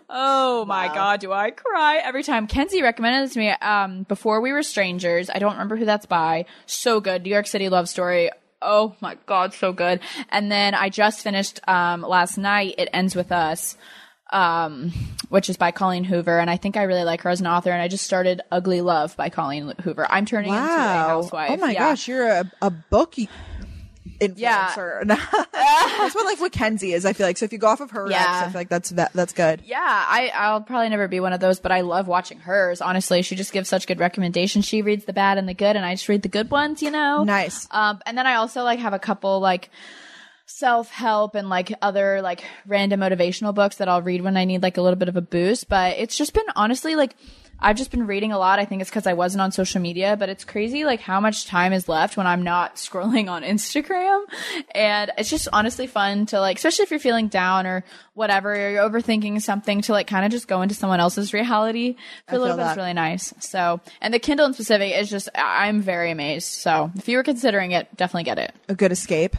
[0.08, 2.46] oh my god, do I cry every time?
[2.46, 5.30] Kenzie recommended it to me um, before we were strangers.
[5.30, 6.46] I don't remember who that's by.
[6.66, 8.30] So good, New York City love story.
[8.60, 10.00] Oh my god, so good.
[10.30, 12.74] And then I just finished um last night.
[12.78, 13.76] It ends with us.
[14.30, 14.92] Um,
[15.28, 17.70] which is by Colleen Hoover, and I think I really like her as an author.
[17.70, 20.06] And I just started Ugly Love by Colleen Hoover.
[20.10, 21.06] I'm turning into a Wow.
[21.22, 21.50] housewife.
[21.52, 21.78] Oh my Yeah.
[21.90, 23.26] gosh, you're a, a book Yeah.
[24.20, 25.06] influencer.
[25.52, 27.38] that's what like what Kenzie is, I feel like.
[27.38, 28.42] So if you go off of her Yeah.
[28.44, 29.62] I feel like that's that, that's good.
[29.64, 32.80] Yeah, I, I'll probably never be one of those, but I love watching hers.
[32.80, 34.64] Honestly, she just gives such good recommendations.
[34.64, 36.90] She reads the bad and the good, and I just read the good ones, you
[36.90, 37.22] know.
[37.24, 37.68] Nice.
[37.70, 39.70] Um, and then I also like have a couple like
[40.48, 44.62] self help and like other like random motivational books that I'll read when I need
[44.62, 45.68] like a little bit of a boost.
[45.68, 47.14] But it's just been honestly like
[47.60, 48.60] I've just been reading a lot.
[48.60, 51.46] I think it's because I wasn't on social media, but it's crazy like how much
[51.46, 54.24] time is left when I'm not scrolling on Instagram.
[54.74, 57.84] And it's just honestly fun to like, especially if you're feeling down or
[58.14, 61.96] whatever, or you're overthinking something to like kind of just go into someone else's reality
[62.28, 62.62] for a little bit.
[62.62, 62.70] that.
[62.70, 63.34] It's really nice.
[63.40, 66.46] So, and the Kindle in specific is just, I'm very amazed.
[66.46, 68.54] So if you were considering it, definitely get it.
[68.68, 69.36] a good escape,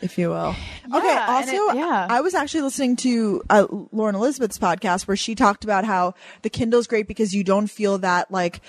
[0.00, 0.54] if you will.
[0.94, 1.16] okay.
[1.16, 2.06] Also, it- yeah.
[2.08, 6.50] I was actually listening to uh, Lauren Elizabeth's podcast where she talked about how the
[6.50, 8.60] Kindle's great because you don't feel that like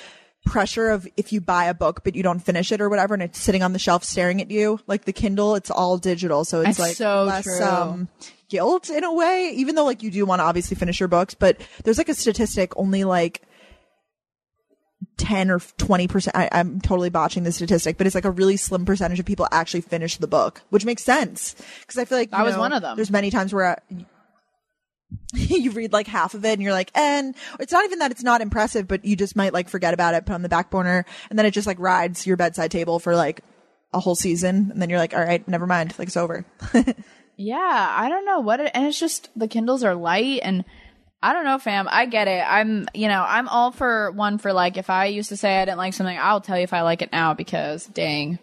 [0.45, 3.21] pressure of if you buy a book but you don't finish it or whatever and
[3.21, 4.79] it's sitting on the shelf staring at you.
[4.87, 7.61] Like the Kindle, it's all digital, so it's It's like so less true.
[7.63, 8.07] um
[8.47, 9.51] guilt in a way.
[9.55, 12.15] Even though like you do want to obviously finish your books, but there's like a
[12.15, 13.41] statistic only like
[15.19, 16.29] 10 or 20%.
[16.33, 19.47] I, I'm totally botching the statistic, but it's like a really slim percentage of people
[19.51, 21.55] actually finish the book, which makes sense.
[21.87, 22.95] Cause I feel like, I was know, one of them.
[22.95, 23.75] There's many times where uh,
[25.33, 28.23] you read like half of it and you're like, and it's not even that it's
[28.23, 31.05] not impressive, but you just might like forget about it, put on the back burner,
[31.29, 33.41] and then it just like rides your bedside table for like
[33.93, 34.69] a whole season.
[34.71, 35.93] And then you're like, all right, never mind.
[35.99, 36.45] Like it's over.
[37.41, 40.65] Yeah, I don't know what it, and it's just the Kindles are light and
[41.21, 41.87] I don't know, fam.
[41.89, 42.43] I get it.
[42.47, 45.65] I'm, you know, I'm all for one for like if I used to say I
[45.65, 48.39] didn't like something, I'll tell you if I like it now because dang,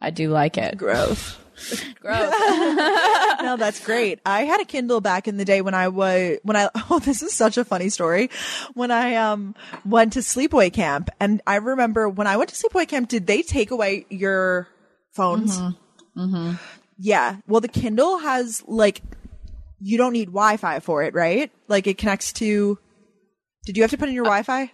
[0.00, 0.76] I do like it.
[0.76, 1.38] Gross.
[2.00, 2.30] Gross.
[3.42, 4.20] no, that's great.
[4.26, 7.22] I had a Kindle back in the day when I was when I oh this
[7.22, 8.30] is such a funny story.
[8.74, 12.88] When I um went to sleepaway camp and I remember when I went to sleepaway
[12.88, 14.68] camp did they take away your
[15.12, 15.58] phones?
[16.16, 16.54] Mm-hmm.
[16.98, 17.36] Yeah.
[17.46, 19.02] Well, the Kindle has like
[19.82, 21.50] you don't need Wi-Fi for it, right?
[21.68, 22.78] Like it connects to
[23.66, 24.70] Did you have to put in your Wi-Fi?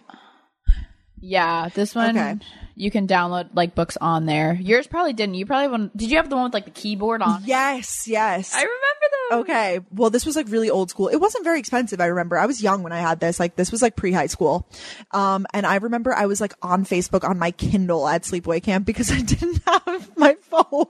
[1.21, 2.37] Yeah, this one Okay.
[2.75, 4.53] you can download like books on there.
[4.53, 5.35] Yours probably didn't.
[5.35, 5.89] You probably.
[5.95, 7.43] Did you have the one with like the keyboard on?
[7.43, 7.47] it?
[7.47, 8.53] Yes, yes.
[8.55, 8.77] I remember
[9.11, 9.39] those.
[9.41, 9.79] Okay.
[9.91, 11.09] Well, this was like really old school.
[11.09, 11.99] It wasn't very expensive.
[11.99, 13.37] I remember I was young when I had this.
[13.37, 14.65] Like this was like pre high school.
[15.11, 18.85] Um, and I remember I was like on Facebook on my Kindle at sleepaway camp
[18.85, 20.85] because I didn't have my phone.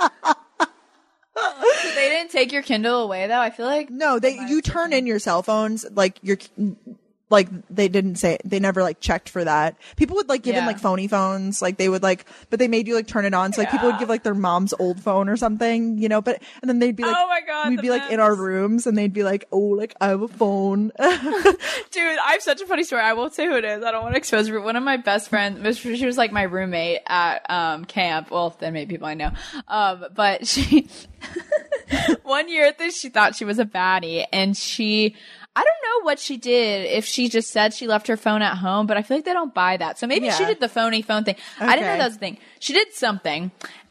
[1.94, 3.40] They didn't take your Kindle away though.
[3.40, 6.38] I feel like no, they, you turn in your cell phones, like your,
[7.30, 9.76] like they didn't say, they never like checked for that.
[9.96, 10.66] People would like give in Yeah.
[10.66, 11.60] like phony phones.
[11.60, 13.52] Like they would like, but they made you like turn it on.
[13.52, 16.42] So like people would give like their mom's old phone or something, you know, but,
[16.62, 18.96] and then they'd be like, Oh my God, we'd be like in our rooms and
[18.96, 20.90] they'd be like, oh, like I have a phone.
[20.98, 23.02] Dude, I have such a funny story.
[23.02, 23.84] I won't say who it is.
[23.84, 24.60] I don't want to expose her.
[24.60, 28.30] One of my best friends, she was like my roommate at um, camp.
[28.30, 29.32] Well, then maybe people I know.
[29.68, 30.88] Um, but she,
[32.22, 35.16] one year at this, she thought she was a baddie and she,
[35.58, 36.86] I don't know what she did.
[36.86, 39.32] If she just said she left her phone at home, but I feel like they
[39.32, 39.98] don't buy that.
[39.98, 41.34] So maybe she did the phony phone thing.
[41.58, 42.38] I didn't know that was a thing.
[42.60, 43.50] She did something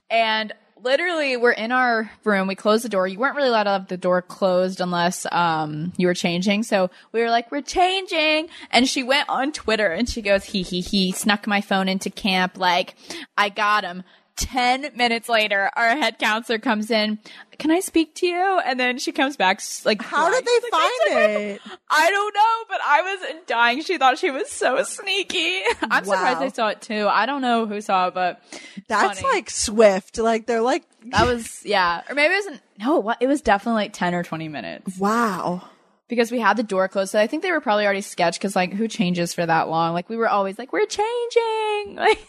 [0.09, 0.53] and
[0.83, 3.87] literally we're in our room we closed the door you weren't really allowed to have
[3.87, 8.87] the door closed unless um you were changing so we were like we're changing and
[8.87, 12.57] she went on twitter and she goes he he he snuck my phone into camp
[12.59, 12.93] like
[13.37, 14.03] i got him
[14.37, 17.17] 10 minutes later our head counselor comes in
[17.57, 20.71] can i speak to you and then she comes back like How did they like,
[20.71, 21.61] find "I took my it?
[21.89, 23.81] I don't know, but I was dying.
[23.81, 25.61] She thought she was so sneaky.
[25.81, 26.39] I'm surprised Wow.
[26.39, 27.07] they saw it too.
[27.09, 28.41] I don't know who saw it, but
[28.87, 29.33] That's funny.
[29.33, 30.17] like Swift.
[30.19, 32.61] Like they're like, That was yeah, or maybe it wasn't.
[32.79, 33.17] No, what?
[33.21, 35.63] It was definitely like ten or twenty minutes wow.
[36.09, 37.11] because we had the door closed.
[37.13, 39.93] So I think they were probably already sketched because like who changes for that long?
[39.93, 41.95] Like we were always like we're changing.
[41.95, 42.19] Like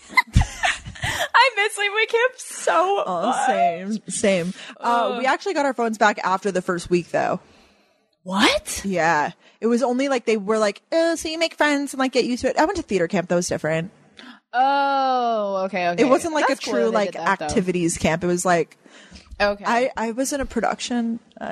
[1.03, 3.47] I miss Sleepaway Camp so Oh, much.
[3.47, 4.55] same, same.
[4.81, 7.41] Uh, we actually got our phones back after the first week, though.
[8.25, 8.83] What?
[8.85, 12.13] Yeah, it was only like they were like, oh, so you make friends and like
[12.13, 12.59] get used to it.
[12.59, 13.91] I went to theater camp; that was different.
[14.53, 16.03] Oh, okay, okay.
[16.03, 17.45] It wasn't like That's a true they like that, though.
[17.47, 18.25] activities camp.
[18.25, 18.77] It was like
[19.41, 19.65] Okay.
[19.67, 21.21] I I was in a production.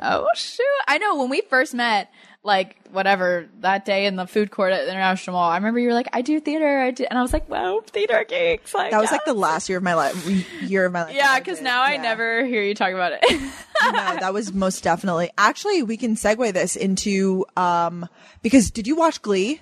[0.00, 0.64] Oh shoot!
[0.86, 2.10] I know when we first met,
[2.44, 5.50] like whatever that day in the food court at the International Mall.
[5.50, 7.82] I remember you were like, "I do theater," I do, and I was like, "Wow,
[7.86, 10.62] theater gigs!" Like That was like the last year of my life.
[10.62, 11.14] Year of my life.
[11.14, 13.22] yeah, because now I never hear you talk about it.
[13.82, 15.30] no, that was most definitely.
[15.36, 18.08] Actually, we can segue this into um
[18.42, 19.60] because did you watch Glee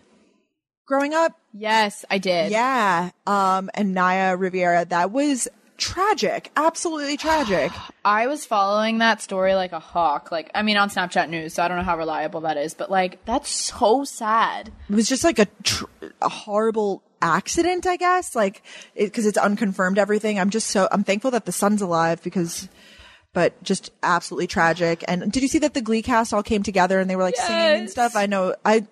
[0.86, 1.32] growing up?
[1.52, 2.52] yes, I did.
[2.52, 3.10] Yeah.
[3.26, 7.72] Um and Naya Riviera, that was tragic, absolutely tragic.
[8.04, 10.30] I was following that story like a hawk.
[10.30, 12.90] Like, I mean, on Snapchat News, so I don't know how reliable that is, but
[12.90, 14.72] like, that's so sad.
[14.88, 15.84] It was just like a tr-
[16.20, 18.62] a horrible accident, I guess, like
[18.94, 20.38] because it's unconfirmed everything.
[20.38, 22.68] I'm just so I'm thankful that the son's alive because.
[23.32, 25.04] But just absolutely tragic.
[25.06, 27.36] And did you see that the Glee cast all came together and they were like
[27.36, 28.16] singing and stuff?
[28.16, 28.54] I know.
[28.64, 28.86] I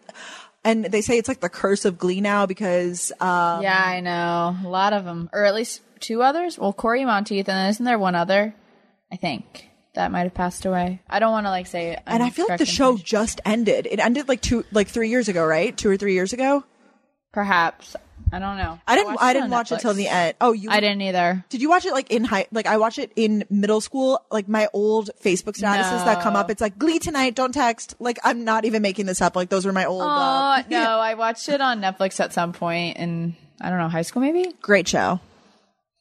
[0.65, 4.57] and they say it's like the curse of Glee now because um, yeah, I know.
[4.63, 6.59] A lot of them, or at least two others.
[6.59, 8.55] Well, Cory Monteith, and then isn't there one other?
[9.13, 11.01] I think that might have passed away.
[11.09, 11.93] I don't want to like say.
[11.93, 12.03] It.
[12.07, 13.87] And I feel like the show just ended.
[13.91, 15.77] It ended like two, like three years ago, right?
[15.77, 16.65] Two or three years ago.
[17.33, 17.97] perhaps
[18.33, 18.81] I don't know.
[18.87, 19.19] I didn't.
[19.21, 19.81] I, it didn't watch it Netflix.
[19.81, 20.35] till the end.
[20.41, 20.71] Oh, you?
[20.71, 21.45] I didn't either.
[21.51, 22.47] Did you watch it like in high?
[22.51, 24.21] Like I watched it in middle school.
[24.31, 26.51] Like my old Facebook statuses that come up.
[26.51, 27.35] It's like Glee tonight.
[27.37, 27.95] Don't text.
[28.01, 29.37] Like I'm not even making this up.
[29.37, 30.03] Like those were my old.
[30.03, 33.89] Oh uh, no, I watched it on Netflix at some point in I don't know
[33.89, 34.53] high school maybe.
[34.61, 35.21] Great show.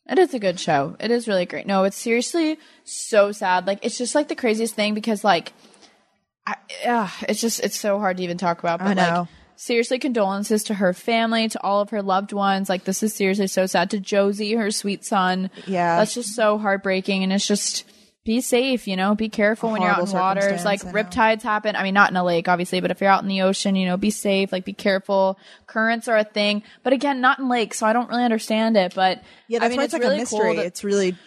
[0.10, 0.96] It is a good show.
[1.00, 1.66] It is really great.
[1.66, 3.66] No, it's seriously so sad.
[3.66, 5.54] Like it's just like the craziest thing because like,
[6.46, 8.80] I, ugh, it's just it's so hard to even talk about.
[8.80, 9.20] But I know.
[9.22, 12.68] like, seriously, condolences to her family, to all of her loved ones.
[12.68, 13.92] Like this is seriously so sad.
[13.92, 15.50] To Josey, her sweet son.
[15.66, 15.98] Yeah.
[15.98, 17.86] that's just so heartbreaking, and it's just.
[18.26, 19.16] Be safe, you know.
[19.16, 20.64] Be careful when you're out in waters.
[20.64, 21.04] Like I know.
[21.04, 21.76] riptides happen.
[21.76, 23.86] I mean, not in a lake, obviously, but if you're out in the ocean, you
[23.86, 24.52] know, be safe.
[24.54, 25.38] Like, be careful.
[25.68, 28.96] Currents are a thing, but again, not in lakes, so I don't really understand it.
[28.96, 30.40] But Yeah, that's I mean, why it's, like really a mystery.
[30.40, 31.18] Cool that- it's really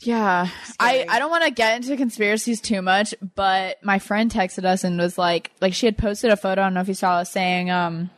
[0.00, 0.48] yeah.
[0.78, 4.84] I, I don't want to get into conspiracies too much, but my friend texted us
[4.84, 6.62] and was like, like she had posted a photo.
[6.62, 8.10] I don't know if you saw it saying, um,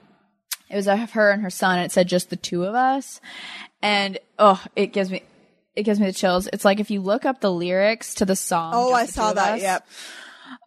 [0.68, 1.78] it was of her and her son.
[1.78, 3.20] And it said just the two of us.
[3.80, 5.22] And oh, it gives me,
[5.78, 6.48] it gives me the chills.
[6.52, 8.72] It's like if you look up the lyrics to the song.
[8.74, 9.54] Oh, I saw that.
[9.54, 9.86] Us, Yep.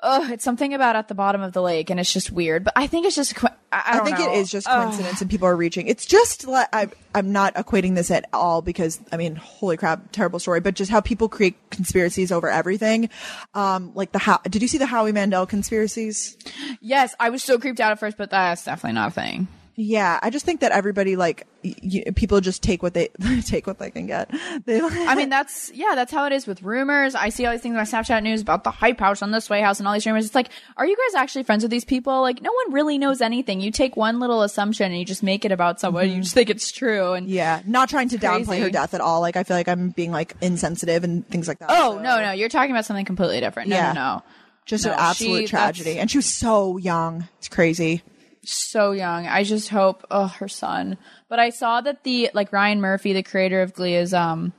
[0.04, 2.64] Oh, it's something about at the bottom of the lake, and it's just weird.
[2.64, 3.34] But I think it's just.
[3.44, 4.32] I, I, think know.
[4.32, 4.84] it is just Ugh.
[4.84, 5.88] coincidence, and people are reaching.
[5.88, 10.12] It's just like I, I'm not equating this at all because I mean, holy crap,
[10.12, 10.60] terrible story.
[10.60, 13.10] But just how people create conspiracies over everything,
[13.54, 14.38] um, like the how.
[14.44, 16.38] Did you see the Howie Mandel conspiracies?
[16.80, 19.48] Yes, I was so creeped out at first, but that's definitely not a thing.
[19.76, 23.10] Yeah, I just think that everybody like y- y- people just take what they
[23.46, 24.30] take what they can get.
[24.66, 27.16] They, I mean, that's yeah, that's how it is with rumors.
[27.16, 29.40] I see all these things on my Snapchat news about the hype house on the
[29.40, 30.26] sway house and all these rumors.
[30.26, 32.22] It's like, are you guys actually friends with these people?
[32.22, 33.62] Like, no one really knows anything.
[33.62, 36.06] You take one little assumption and you just make it about someone.
[36.08, 36.22] You mm-hmm.
[36.24, 37.14] just think it's true.
[37.14, 39.22] And yeah, not trying to downplay her death at all.
[39.22, 41.70] Like I feel like I'm being like insensitive and things like that.
[41.72, 43.70] oh So, no, no, you're talking about something completely different.
[43.70, 43.94] No, Yeah.
[43.94, 44.24] no, no.
[44.66, 45.98] just No, an absolute she- tragedy.
[46.00, 47.28] And she was so young.
[47.40, 48.04] It's crazy.
[48.44, 49.28] So young.
[49.28, 50.98] I just hope, oh, her son.
[51.30, 54.54] But I saw that the like Ryan Murphy, the creator of Glee, is um,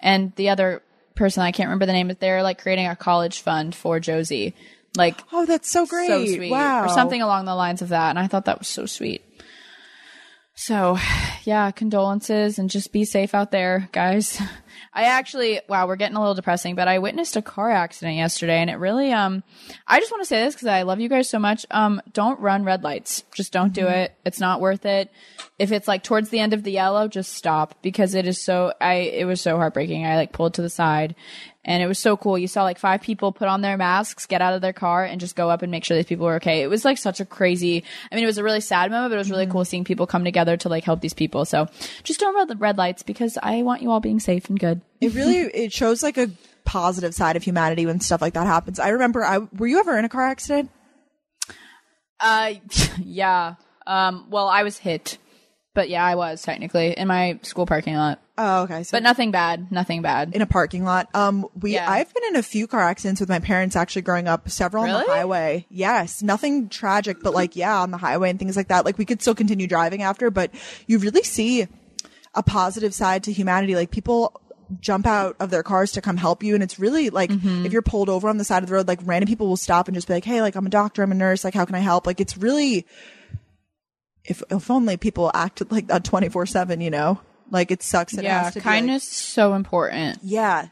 [0.00, 0.82] and the other
[1.16, 4.54] person I can't remember the name, but they're like creating a college fund for Josey,
[4.96, 6.08] like Oh, that's so great.
[6.08, 6.84] so sweet, Wow.
[6.84, 8.10] or something along the lines of that.
[8.10, 9.24] And I thought that was so sweet.
[10.54, 10.98] So,
[11.44, 14.40] yeah, condolences and just be safe out there, guys.
[14.94, 18.58] I actually, wow, we're getting a little depressing, but I witnessed a car accident yesterday
[18.58, 19.42] and it really, um,
[19.88, 21.66] I just want to say this because I love you guys so much.
[21.72, 23.24] Um, don't run red lights.
[23.34, 23.92] Just don't do Mm-hmm.
[23.94, 24.14] it.
[24.24, 25.10] It's not worth it.
[25.58, 28.72] If it's like towards the end of the yellow, just stop because it is so,
[28.80, 30.06] I, it was so heartbreaking.
[30.06, 31.16] I like pulled to the side
[31.64, 32.38] and it was so cool.
[32.38, 35.20] You saw like five people put on their masks, get out of their car, and
[35.20, 36.62] just go up and make sure these people were okay.
[36.62, 37.84] It was like such a crazy.
[38.10, 40.06] I mean, it was a really sad moment, but it was really cool seeing people
[40.06, 41.44] come together to like help these people.
[41.44, 41.68] So
[42.02, 44.80] just don't run the red lights because I want you all being safe and good.
[45.00, 46.30] It really it shows like a
[46.64, 48.78] positive side of humanity when stuff like that happens.
[48.78, 50.70] I remember I were you ever in a car accident?
[52.20, 52.54] Uh,
[52.98, 53.54] yeah.
[53.86, 55.18] Um, well, I was hit,
[55.74, 58.82] but yeah, I was technically in my school parking lot, Oh, okay.
[58.82, 59.70] So but nothing bad.
[59.70, 60.34] Nothing bad.
[60.34, 61.08] in a parking lot.
[61.14, 61.88] Um, we Yeah.
[61.88, 64.88] I've been in a few car accidents with my parents actually growing up, several on
[64.90, 65.04] Really?
[65.06, 65.66] the highway.
[65.70, 68.84] Yes, nothing tragic, but like yeah, on the highway and things like that.
[68.84, 70.50] Like we could still continue driving after, but
[70.88, 71.68] you really see
[72.34, 73.76] a positive side to humanity.
[73.76, 74.40] Like people
[74.80, 77.66] jump out of their cars to come help you and it's really like Mm-hmm.
[77.66, 79.86] if you're pulled over on the side of the road like random people will stop
[79.88, 81.74] and just be like hey like i'm a doctor i'm a nurse like how can
[81.74, 82.86] i help like it's really
[84.24, 87.20] if if only people acted like that 24 7 you know
[87.54, 90.18] like it sucks it yeah, has to be, like- kindness is so important.
[90.22, 90.68] yeah.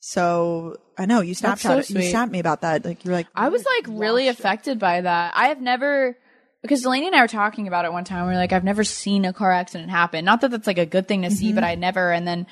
[0.00, 2.84] So I know you Snapchat so you snapped me about that.
[2.84, 5.32] Like you're like I was like really affected by that.
[5.34, 6.16] I have never
[6.62, 8.26] because Delaney and I were talking about it one time.
[8.26, 10.24] We are like, I've never seen a car accident happen.
[10.24, 11.70] Not that that's like a good thing to see, but mm-hmm.
[11.70, 12.12] I never.
[12.12, 12.46] And then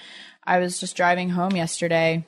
[0.44, 2.26] I was just driving home yesterday,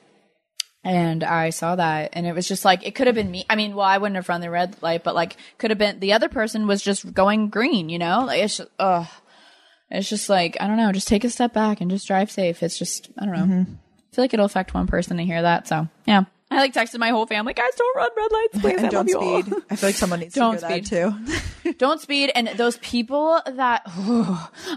[0.83, 3.45] and I saw that, and it was just like it could have been me.
[3.49, 5.99] I mean, well, I wouldn't have run the red light, but like could have been
[5.99, 7.89] the other person was just going green.
[7.89, 9.07] You know, like it's just, ugh.
[9.89, 10.91] It's just like I don't know.
[10.91, 12.61] Just take a step back and just drive safe.
[12.63, 13.43] It's just I don't know.
[13.43, 13.73] Mm-hmm.
[13.73, 15.67] I feel like it'll affect one person to hear that.
[15.67, 18.83] So yeah, I like texted my whole family, guys, don't run red lights, please.
[18.83, 19.53] I don't love all." speed.
[19.69, 20.85] I feel like someone needs Don't to hear that
[21.63, 21.73] too.
[21.77, 23.83] don't speed and those people that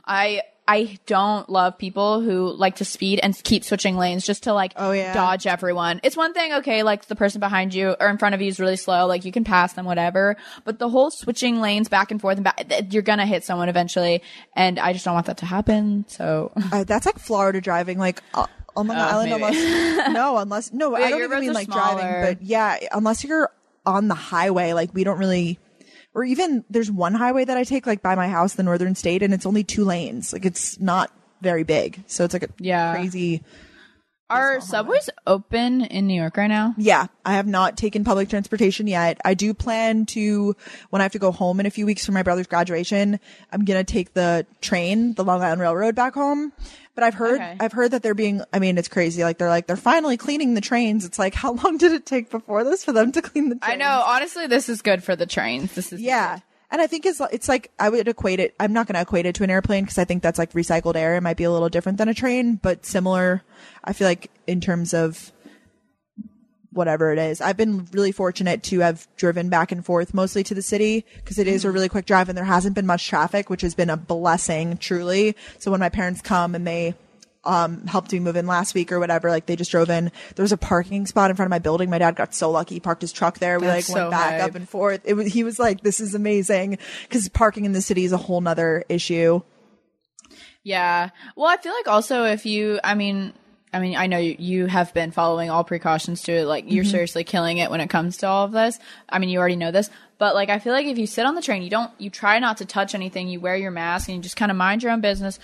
[0.04, 0.42] I
[0.72, 4.72] I don't love people who like to speed and keep switching lanes just to like
[4.76, 5.12] Oh, yeah.
[5.12, 6.00] dodge everyone.
[6.04, 8.60] It's one thing, okay, like the person behind you or in front of you is
[8.60, 10.36] really slow, like you can pass them, whatever.
[10.64, 12.62] But the whole switching lanes back and forth and back,
[12.92, 14.22] you're gonna hit someone eventually,
[14.54, 16.04] and I just don't want that to happen.
[16.08, 18.46] So Uh, that's like Florida driving, like uh,
[18.76, 19.30] on Long Oh, Island.
[19.30, 19.42] maybe.
[19.42, 22.00] Unless no, unless no, Yeah, I don't even mean like smaller.
[22.00, 23.50] driving, but yeah, unless you're
[23.84, 25.58] on the highway, like we don't really.
[26.14, 29.22] Or even there's one highway that I take like by my house, the Northern State,
[29.22, 30.32] and it's only two lanes.
[30.32, 32.92] Like it's not very big, so it's like a Yeah.
[32.92, 33.42] crazy.
[34.30, 36.74] Are subways open in New York right now?
[36.78, 39.20] Yeah, I have not taken public transportation yet.
[39.24, 40.56] I do plan to
[40.90, 43.18] when I have to go home in a few weeks for my brother's graduation.
[43.52, 46.52] I'm gonna take the train, the Long Island Railroad, back home.
[46.94, 47.56] But I've heard, Okay.
[47.60, 48.42] I've heard that they're being.
[48.52, 49.22] I mean, it's crazy.
[49.22, 51.04] Like they're like they're finally cleaning the trains.
[51.04, 53.56] It's like how long did it take before this for them to clean the?
[53.56, 53.72] trains?
[53.72, 54.02] I know.
[54.06, 55.72] Honestly, this is good for the trains.
[55.74, 56.40] This is Yeah.
[56.70, 58.54] And I think it's it's like I would equate it.
[58.60, 60.96] I'm not going to equate it to an airplane because I think that's like recycled
[60.96, 61.16] air.
[61.16, 63.42] It might be a little different than a train, but similar.
[63.82, 65.32] I feel like in terms of
[66.72, 67.40] whatever it is.
[67.40, 71.38] I've been really fortunate to have driven back and forth mostly to the city because
[71.38, 71.74] it is a mm.
[71.74, 75.36] really quick drive and there hasn't been much traffic, which has been a blessing truly.
[75.58, 76.94] So when my parents come and they
[77.44, 80.12] um helped me move in last week or whatever, like they just drove in.
[80.36, 81.88] There was a parking spot in front of my building.
[81.88, 82.74] My dad got so lucky.
[82.74, 83.58] He parked his truck there.
[83.58, 84.50] We That's like went so back hype.
[84.50, 85.00] up and forth.
[85.04, 88.18] It was he was like, This is amazing because parking in the city is a
[88.18, 89.40] whole nother issue.
[90.62, 91.10] Yeah.
[91.36, 93.32] Well, I feel like also if you, I mean,
[93.72, 96.44] I mean, I know you, you have been following all precautions to it.
[96.44, 96.90] Like you're Mm-hmm.
[96.90, 98.78] seriously killing it when it comes to all of this.
[99.08, 99.88] I mean, you already know this,
[100.18, 102.38] but like I feel like if you sit on the train, you don't, you try
[102.40, 103.28] not to touch anything.
[103.28, 105.38] You wear your mask and you just kind of mind your own business.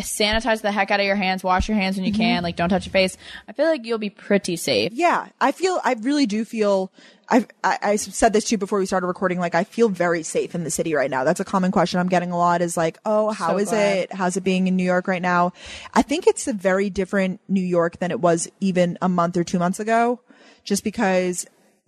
[0.00, 1.42] Sanitize the heck out of your hands.
[1.44, 2.20] Wash your hands when you Mm-hmm.
[2.20, 2.42] can.
[2.42, 3.16] Like don't touch your face.
[3.48, 4.92] I feel like you'll be pretty safe.
[4.92, 6.90] Yeah, I feel, I really do feel,
[7.28, 10.54] I've, I, I said this too before we started recording, like I feel very safe
[10.54, 11.22] in the city right now.
[11.24, 13.96] That's a common question I'm getting a lot is like, oh, how So is glad.
[13.98, 14.12] it?
[14.12, 15.52] How's it being in New York right now?
[15.94, 19.44] I think it's a very different New York than it was even a month or
[19.44, 20.20] two months ago,
[20.64, 21.46] just because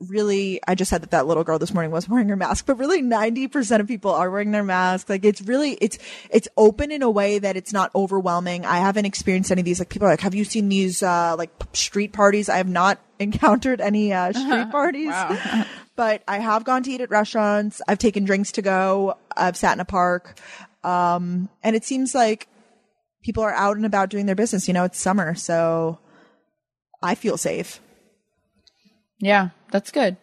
[0.08, 2.76] really, I just said that that little girl this morning was wearing her mask, but
[2.76, 5.08] really 90% of people are wearing their mask.
[5.08, 5.98] Like it's really, it's,
[6.30, 8.64] it's open in a way that it's not overwhelming.
[8.64, 9.78] I haven't experienced any of these.
[9.78, 12.48] Like people are like, have you seen these, uh, like street parties?
[12.48, 15.14] I have not encountered any, uh, street parties,
[15.96, 17.80] but I have gone to eat at restaurants.
[17.86, 19.16] I've taken drinks to go.
[19.36, 20.38] I've sat in a park.
[20.84, 22.48] Um, and it seems like
[23.22, 24.68] people are out and about doing their business.
[24.68, 25.98] You know, it's summer, so
[27.02, 27.80] I feel safe.
[29.22, 30.16] Yeah, that's good.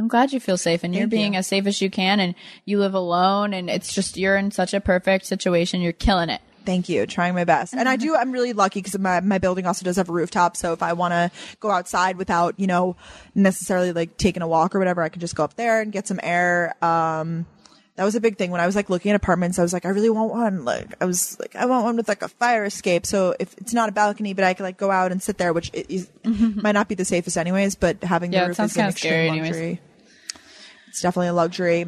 [0.00, 1.40] I'm glad you feel safe and you're being you.
[1.40, 4.72] as safe as you can and you live alone and it's just you're in such
[4.72, 5.82] a perfect situation.
[5.82, 6.40] You're killing it.
[6.64, 7.06] Thank you.
[7.06, 7.74] Trying my best.
[7.74, 10.56] And I do, I'm really lucky because my, my building also does have a rooftop.
[10.56, 11.30] So if I want to
[11.60, 12.96] go outside without, you know,
[13.34, 16.08] necessarily like taking a walk or whatever, I can just go up there and get
[16.08, 16.74] some air.
[16.82, 17.44] Um,
[17.96, 19.58] that was a big thing when I was like looking at apartments.
[19.58, 20.64] I was like, I really want one.
[20.64, 23.04] Like, I was like, I want one with like a fire escape.
[23.04, 25.52] So if it's not a balcony, but I could like go out and sit there,
[25.52, 26.62] which is, mm-hmm.
[26.62, 29.10] might not be the safest anyways, but having the Yeah, it roof is an extreme
[29.10, 29.50] scary anyways.
[29.50, 29.80] luxury.
[30.88, 31.86] It's definitely a luxury.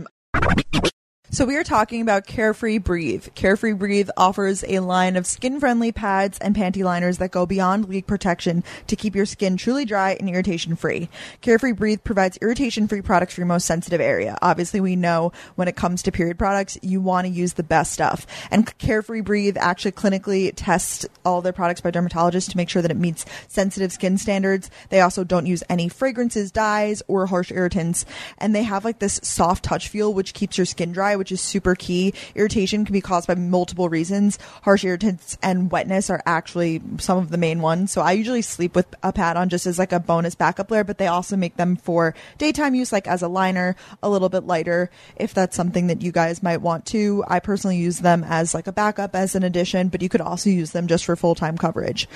[1.35, 3.27] So we are talking about Carefree Breathe.
[3.35, 8.07] Carefree Breathe offers a line of skin-friendly pads and panty liners that go beyond leak
[8.07, 11.09] protection to keep your skin truly dry and irritation-free.
[11.41, 14.39] Carefree Breathe provides irritation-free products for your most sensitive area.
[14.43, 17.93] Obviously, we know when it comes to period products, you want to use the best
[17.93, 18.29] stuff.
[18.53, 22.93] And Carefree Breathe actually clinically tests all their products by dermatologists to make sure that
[22.93, 24.71] it meets sensitive skin standards.
[24.89, 28.07] They also don't use any fragrances, dyes, or harsh irritants.
[28.39, 31.41] And they have like this soft touch feel, which keeps your skin dry, which is
[31.41, 32.13] super key.
[32.35, 34.39] Irritation can be caused by multiple reasons.
[34.61, 37.91] Harsh irritants and wetness are actually some of the main ones.
[37.93, 40.85] So I usually sleep with a pad on just as like a bonus backup layer,
[40.85, 44.45] but they also make them for daytime use, like as a liner, a little bit
[44.45, 47.25] lighter, if that's something that you guys might want to.
[47.27, 50.51] I personally use them as like a backup, as an addition, but you could also
[50.51, 52.07] use them just for full time coverage.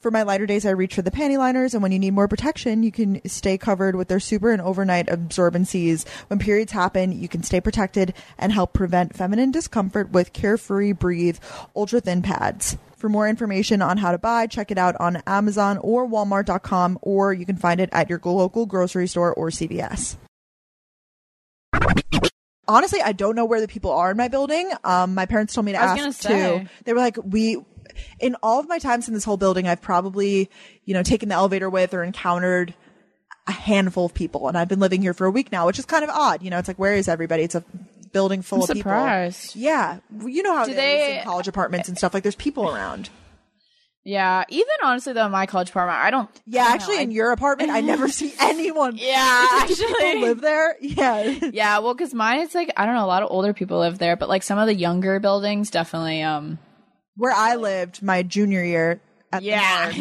[0.00, 2.28] For my lighter days, I reach for the panty liners, and when you need more
[2.28, 6.06] protection, you can stay covered with their super and overnight absorbencies.
[6.28, 11.38] When periods happen, you can stay protected and help prevent feminine discomfort with Carefree Breathe
[11.74, 12.78] Ultra Thin Pads.
[12.96, 17.32] For more information on how to buy, check it out on Amazon or Walmart.com, or
[17.32, 20.16] you can find it at your local grocery store or CVS.
[22.68, 24.70] Honestly, I don't know where the people are in my building.
[24.84, 26.68] Um, my parents told me to ask too.
[26.84, 27.64] They were like, we,
[28.20, 30.50] in all of my times in this whole building, I've probably,
[30.84, 32.74] you know, taken the elevator with or encountered
[33.46, 34.48] a handful of people.
[34.48, 36.42] And I've been living here for a week now, which is kind of odd.
[36.42, 37.42] You know, it's like, where is everybody?
[37.44, 37.64] It's a
[38.12, 38.80] building full I'm of people.
[38.90, 39.56] surprised.
[39.56, 39.98] Yeah.
[40.24, 42.12] You know how Do it is they- in college apartments and stuff.
[42.14, 43.10] Like there's people around.
[44.04, 46.30] Yeah, even honestly though, in my college apartment, I don't.
[46.46, 46.62] Yeah.
[46.62, 48.96] I don't Actually, know, in I- your apartment, I never see anyone.
[48.96, 49.86] Yeah, actually.
[49.86, 50.76] people live there.
[50.80, 51.38] Yeah.
[51.52, 53.98] Yeah, well, because mine, it's like I don't know, a lot of older people live
[53.98, 56.58] there, but like some of the younger buildings, definitely, um,
[57.18, 59.00] Where I lived my junior year
[59.30, 59.92] at Yeah.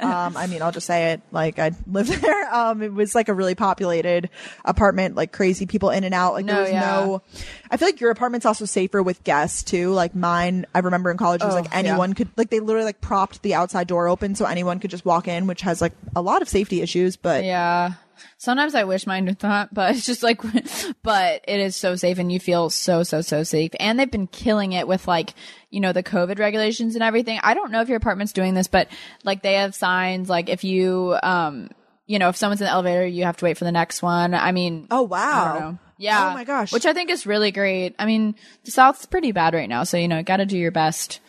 [0.00, 1.20] um, I mean, I'll just say it.
[1.30, 2.54] Like I lived there.
[2.54, 4.30] Um, it was like a really populated
[4.64, 6.32] apartment, like crazy people in and out.
[6.32, 6.80] Like No, there was yeah.
[6.80, 7.22] no.
[7.70, 9.90] I feel like your apartment's also safer with guests too.
[9.90, 12.14] Like mine, I remember in college it was Oh, like anyone yeah.
[12.14, 15.28] could like they literally like propped the outside door open so anyone could just walk
[15.28, 17.16] in, which has like a lot of safety issues.
[17.16, 17.92] But Yeah.
[18.38, 20.40] Sometimes I wish mine did not, but it's just like,
[21.02, 23.70] but it is so safe and you feel so, so, so safe.
[23.78, 25.34] And they've been killing it with like,
[25.70, 27.40] you know, the COVID regulations and everything.
[27.42, 28.88] I don't know if your apartment's doing this, but
[29.24, 31.70] like they have signs like if you, um,
[32.06, 34.34] you know, if someone's in the elevator, you have to wait for the next one.
[34.34, 35.78] I mean, oh wow.
[35.96, 36.30] Yeah.
[36.30, 36.72] Oh my gosh.
[36.72, 37.94] Which I think is really great.
[37.98, 38.34] I mean,
[38.64, 41.20] the South's pretty bad right now, so you know, got to do your best.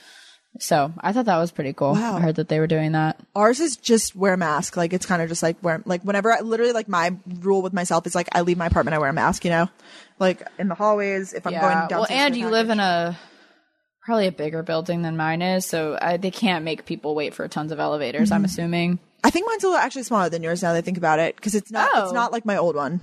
[0.60, 1.94] So I thought that was pretty cool.
[1.94, 2.18] Wow.
[2.18, 3.20] I heard that they were doing that.
[3.36, 4.78] Ours is just wear a mask.
[4.78, 7.74] Like it's kind of just like wear like whenever I literally like my rule with
[7.74, 9.46] myself is like I leave my apartment I wear a mask.
[9.46, 9.70] You know,
[10.20, 12.00] like in the hallways if I'm going down.
[12.02, 13.18] well, and you live in a
[14.06, 17.48] probably a bigger building than mine is, so I, they can't make people wait for
[17.48, 18.30] tons of elevators.
[18.30, 18.34] Mm-hmm.
[18.36, 19.00] I'm assuming.
[19.24, 21.36] I think mine's a little actually smaller than yours now that I think about it
[21.38, 22.04] because it's not Oh.
[22.04, 23.02] it's not like my old one.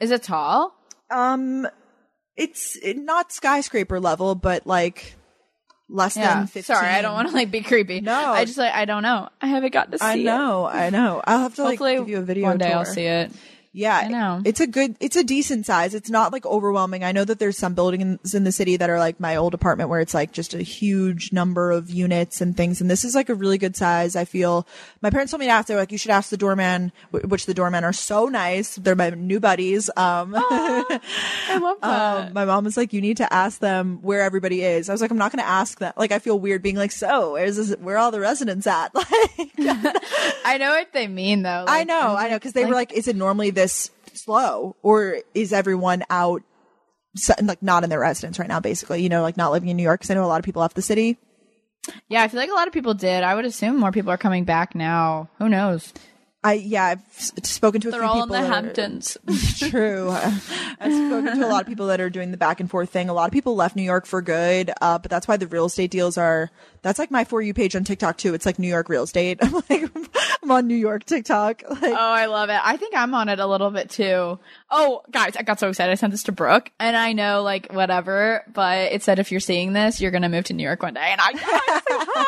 [0.00, 0.74] Is it tall?
[1.10, 1.68] Um,
[2.36, 5.14] it's it, not skyscraper level, but like
[5.88, 6.34] less Yeah.
[6.38, 6.62] than 15.
[6.76, 8.00] Sorry, I don't want to like be creepy.
[8.00, 8.12] No.
[8.32, 9.28] I just like I don't know.
[9.40, 10.24] I haven't got to see I it.
[10.24, 11.22] know, I know.
[11.24, 12.44] I'll have to like Hopefully, give you a video.
[12.48, 13.30] one day I'll see it.
[13.76, 14.40] Yeah, I know.
[14.44, 15.94] It's a good, it's a decent size.
[15.94, 17.04] It's not like overwhelming.
[17.04, 19.90] I know that there's some buildings in the city that are like my old apartment
[19.90, 22.80] where it's like just a huge number of units and things.
[22.80, 24.16] And this is like a really good size.
[24.16, 24.66] I feel
[25.02, 27.52] my parents told me to ask, they're like, you should ask the doorman, which the
[27.52, 28.76] doormen are so nice.
[28.76, 29.90] They're my new buddies.
[29.94, 32.26] Um, I love that.
[32.28, 34.88] um, my mom was like, you need to ask them where everybody is.
[34.88, 35.92] I was like, I'm not going to ask them.
[35.98, 38.90] Like, I feel weird being like, so where's this, where are all the residents at?
[39.38, 39.50] Like,
[40.44, 41.64] I know what they mean though.
[41.66, 44.76] I Like, know, I'm I know, because they were like, "Is it normally this slow,
[44.82, 46.42] or is everyone out,
[47.42, 48.60] like not in their residence right now?
[48.60, 50.44] Basically, you know, like not living in New York." Because I know a lot of
[50.44, 51.18] people left the city.
[52.08, 53.22] Yeah, I feel like a lot of people did.
[53.22, 55.28] I would assume more people are coming back now.
[55.38, 55.92] Who knows?
[56.46, 57.00] I yeah, I've
[57.46, 59.16] spoken to a They're few all in the that are- Hamptons.
[59.58, 60.10] True.
[60.12, 60.42] I've
[60.92, 63.08] spoken to a lot of people that are doing the back and forth thing.
[63.08, 65.64] A lot of people left New York for good, uh, but that's why the real
[65.66, 66.50] estate deals are.
[66.82, 68.32] That's like my for you page on TikTok too.
[68.34, 69.38] It's like New York real estate.
[69.42, 69.90] I'm like,
[70.42, 71.62] I'm on New York TikTok.
[71.68, 72.60] Like, Oh, I love it.
[72.62, 74.38] I think I'm on it a little bit too.
[74.70, 75.90] Oh, guys, I got so excited.
[75.90, 79.40] I sent this to Brooke, and I know, like, whatever, but it said if you're
[79.40, 82.24] seeing this, you're gonna move to New York one day, and I,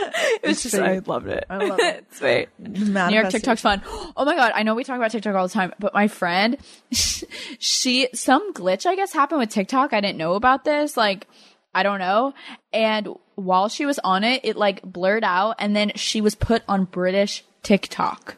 [0.00, 0.84] I was like, it was just, sweet.
[0.84, 1.44] I loved it.
[1.48, 1.96] I love it.
[2.08, 2.48] it's sweet.
[2.58, 3.30] New York.
[3.30, 3.82] TikTok's fun.
[4.16, 6.56] Oh my god, I know we talk about TikTok all the time, but my friend,
[6.90, 9.92] she some glitch I guess happened with TikTok.
[9.92, 10.96] I didn't know about this.
[10.96, 11.26] Like,
[11.74, 12.34] I don't know.
[12.72, 16.62] And while she was on it, it like blurred out, and then she was put
[16.68, 18.36] on British TikTok.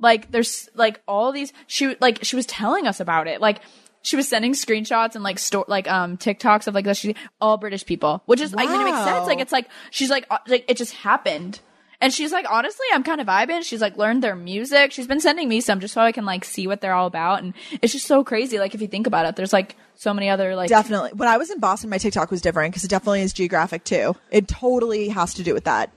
[0.00, 1.52] Like, there's like all these.
[1.66, 3.40] She like she was telling us about it.
[3.40, 3.60] Like.
[4.08, 6.96] She was sending screenshots and like store like um TikToks of like that.
[6.96, 9.26] She all British people, which is I mean it makes sense.
[9.26, 11.60] Like it's like she's like uh, like it just happened.
[12.00, 13.62] And she's like, honestly, I'm kind of vibing.
[13.64, 14.92] She's like learned their music.
[14.92, 17.42] She's been sending me some just so I can like see what they're all about.
[17.42, 17.52] And
[17.82, 18.58] it's just so crazy.
[18.58, 21.10] Like if you think about it, there's like so many other like Definitely.
[21.14, 24.14] When I was in Boston, my TikTok was different because it definitely is geographic too.
[24.30, 25.90] It totally has to do with that.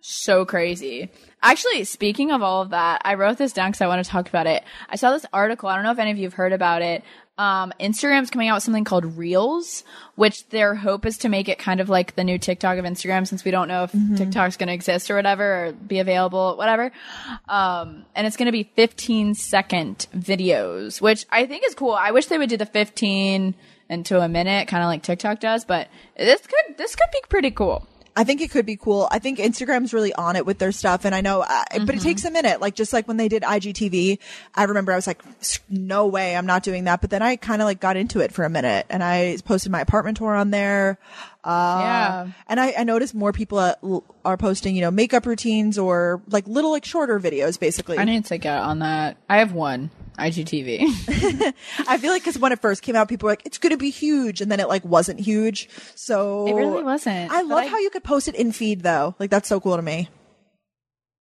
[0.00, 1.10] so crazy.
[1.42, 4.28] Actually, speaking of all of that, I wrote this down because I want to talk
[4.28, 4.64] about it.
[4.88, 5.68] I saw this article.
[5.68, 7.04] I don't know if any of you have heard about it.
[7.38, 9.84] Um, Instagram's coming out with something called Reels,
[10.14, 13.26] which their hope is to make it kind of like the new TikTok of Instagram,
[13.26, 16.92] since we don't know if TikTok's going to exist or whatever, or be available, whatever.
[17.48, 21.92] Um, and it's going to be 15 second videos, which I think is cool.
[21.92, 23.54] I wish they would do the 15
[23.88, 27.50] into a minute, kind of like TikTok does, but this could this could be pretty
[27.50, 27.86] cool.
[28.16, 29.08] I think it could be cool.
[29.10, 31.04] I think Instagram's really on it with their stuff.
[31.04, 32.62] And I know, uh, but it takes a minute.
[32.62, 34.18] Like, just like when they did IGTV,
[34.54, 35.22] I remember I was like,
[35.68, 37.02] no way, I'm not doing that.
[37.02, 39.70] But then I kind of like got into it for a minute and I posted
[39.70, 40.98] my apartment tour on there.
[41.46, 42.26] Uh, Yeah.
[42.48, 46.20] And I, I noticed more people uh, l- are posting, you know, makeup routines or
[46.28, 47.98] like little, like shorter videos, basically.
[47.98, 49.16] I need to get on that.
[49.28, 50.80] I have one IGTV.
[51.88, 53.76] I feel like because when it first came out, people were like, it's going to
[53.76, 54.40] be huge.
[54.40, 55.68] And then it like wasn't huge.
[55.94, 59.14] So It really wasn't, I love I- how you could post it in feed though.
[59.18, 60.08] Like, that's so cool to me.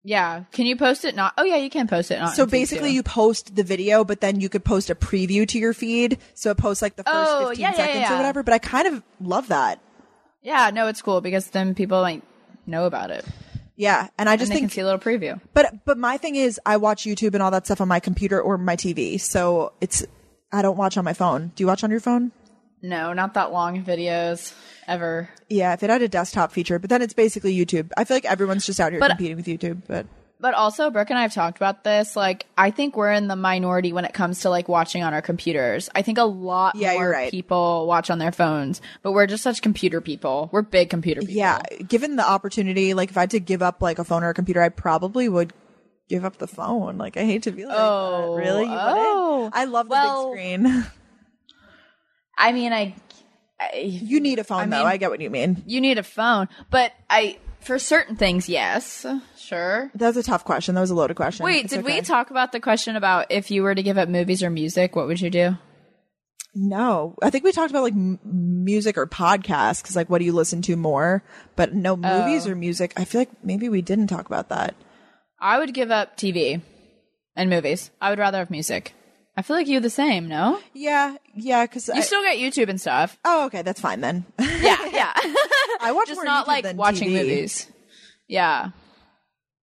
[0.05, 1.15] yeah, can you post it?
[1.15, 1.33] Not.
[1.37, 2.19] Oh yeah, you can post it.
[2.19, 5.57] Not So basically, you post the video, but then you could post a preview to
[5.59, 6.17] your feed.
[6.33, 8.13] So it posts like the first Oh, 15 yeah, yeah, seconds yeah.
[8.13, 8.43] or whatever.
[8.43, 9.79] But I kind of love that.
[10.43, 12.21] Yeah, no, it's cool because then people like
[12.67, 13.25] know about it
[13.75, 15.39] Yeah, and I and just can think, see a little preview.
[15.53, 18.41] but but my thing is, I watch YouTube and all that stuff on my computer
[18.41, 19.19] or my TV.
[19.19, 20.05] So it's
[20.51, 21.51] I don't watch on my phone.
[21.55, 22.31] Do you watch on your phone?
[22.81, 24.53] No, not that long videos
[24.87, 25.29] ever.
[25.49, 27.89] Yeah, if it had a desktop feature, but then it's basically YouTube.
[27.97, 29.81] I feel like everyone's just out here But- competing with YouTube.
[29.87, 30.05] But
[30.43, 32.17] But also, Brooke and I have talked about this.
[32.17, 35.21] Like, I think we're in the minority when it comes to like watching on our
[35.21, 35.89] computers.
[35.95, 37.31] I think a lot Yeah, more right.
[37.31, 40.49] people watch on their phones, but we're just such computer people.
[40.51, 41.33] We're big computer people.
[41.35, 44.31] Yeah, given the opportunity, like if I had to give up like a phone or
[44.31, 45.53] a computer, I probably would
[46.09, 46.97] give up the phone.
[46.97, 48.41] Like I hate to be like, Oh, that.
[48.43, 48.65] really?
[48.65, 49.35] You oh.
[49.45, 49.55] wouldn't?
[49.55, 50.85] I love the Well- big screen.
[52.37, 52.95] I mean, I,
[53.61, 54.77] I you need a phone I though.
[54.79, 55.63] mean- I get what you mean.
[55.65, 59.05] you need a phone, but I for certain things, yes,
[59.37, 59.91] sure.
[59.95, 60.75] That was a tough question.
[60.75, 61.45] That was a loaded question.
[61.45, 64.09] Wait, It's did we talk about the question about if you were to give up
[64.09, 65.57] movies or music, what would you do?
[66.55, 70.25] No, I think we talked about like m- music or podcasts because like what do
[70.25, 71.23] you listen to more?
[71.55, 71.95] But no oh.
[71.95, 72.51] movies Oh.
[72.51, 72.93] or music.
[72.95, 74.75] I feel like maybe we didn't talk about that.
[75.41, 76.61] I would give up TV
[77.35, 77.89] and movies.
[77.99, 78.93] I would rather have music.
[79.35, 80.59] I feel like you the same, no?
[80.73, 83.17] Yeah, yeah, because You still get YouTube and stuff.
[83.25, 84.25] oh, okay, that's fine then.
[84.39, 85.11] Yeah, yeah.
[85.81, 87.13] I watch Just more not YouTube like than watching TV.
[87.13, 87.67] movies.
[88.27, 88.69] Yeah.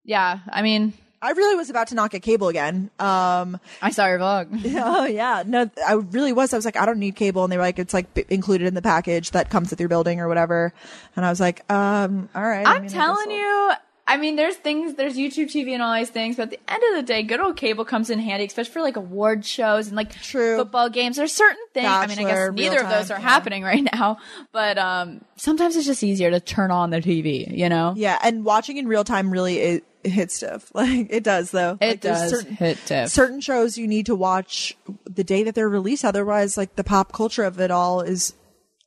[0.03, 2.89] Yeah, I mean, I really was about to not get cable again.
[2.97, 4.47] Um, I saw your vlog.
[4.83, 6.51] oh yeah, no, I really was.
[6.53, 8.65] I was like, I don't need cable, and they were like, it's like b- included
[8.67, 10.73] in the package that comes with your building or whatever.
[11.15, 12.65] And I was like, um, all right.
[12.65, 13.71] I I'm mean, telling you,
[14.09, 16.83] I mean, there's things, there's YouTube TV and all these things, but at the end
[16.89, 19.95] of the day, good old cable comes in handy, especially for like award shows and
[19.95, 20.57] like True.
[20.57, 21.17] football games.
[21.17, 21.87] There's certain things.
[21.87, 23.29] I mean, I guess neither of those are yeah.
[23.29, 24.17] happening right now,
[24.51, 27.55] but um, sometimes it's just easier to turn on the TV.
[27.55, 27.93] You know?
[27.95, 30.71] Yeah, and watching in real time really it, it hits stiff.
[30.73, 31.77] Like it does though.
[31.79, 33.09] It like, does certain, hit diff.
[33.09, 36.03] Certain shows you need to watch the day that they're released.
[36.03, 38.33] Otherwise, like the pop culture of it all is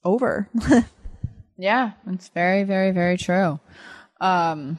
[0.05, 0.49] over.
[1.63, 3.61] Yeah, it's very, very, very true.
[4.21, 4.79] Um,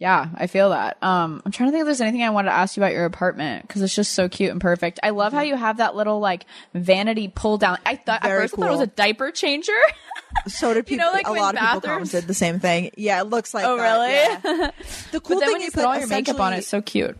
[0.00, 0.96] yeah, I feel that.
[1.02, 3.04] Um, I'm trying to think if there's anything I wanted to ask you about your
[3.04, 4.98] apartment because it's just so cute and perfect.
[5.02, 7.76] I love how you have that little like vanity pull down.
[7.84, 9.72] I thought Very at first I thought it was a diaper changer.
[10.48, 11.04] so did You people.
[11.06, 12.90] know, like a lot of people bathrooms- commented the same thing.
[12.96, 13.64] Yeah, it looks like.
[13.70, 14.58] Oh, that, really?
[14.62, 14.70] yeah.
[15.12, 17.16] The cool but thing when you is put all your makeup on it's so cute.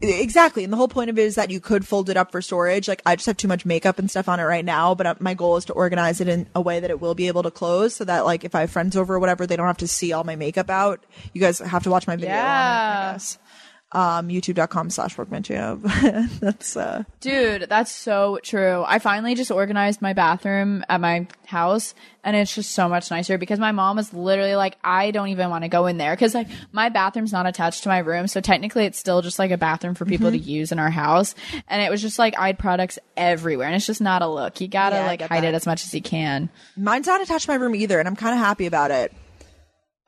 [0.00, 0.62] Exactly.
[0.62, 2.86] And the whole point of it is that you could fold it up for storage.
[2.86, 5.14] Like I just have too much makeup and stuff on it right now, but uh,
[5.18, 7.50] my goal is to organize it in a way that it will be able to
[7.50, 9.88] close so that like if I have friends over or whatever, they don't have to
[9.88, 11.04] see all my makeup out.
[11.32, 12.30] You guys have to watch my video.
[12.30, 13.08] on it, Yeah.
[13.08, 13.38] I guess.
[13.90, 15.78] Um, youtube.com slash workmanship.
[16.40, 18.84] That's, uh, Dude, that's so true.
[18.86, 23.38] I finally just organized my bathroom at my house and it's just so much nicer
[23.38, 26.34] because my mom is literally like, I don't even want to go in there because
[26.34, 28.26] like my bathroom's not attached to my room.
[28.26, 30.44] So technically it's still just like a bathroom for people Mm-hmm.
[30.44, 31.34] to use in our house.
[31.66, 34.60] And it was just like I'd products everywhere and it's just not a look.
[34.60, 35.48] You gotta Yeah, like hide that.
[35.48, 36.50] it as much as you can.
[36.76, 37.98] mine's not attached to my room either.
[37.98, 39.14] And I'm kind of happy about it.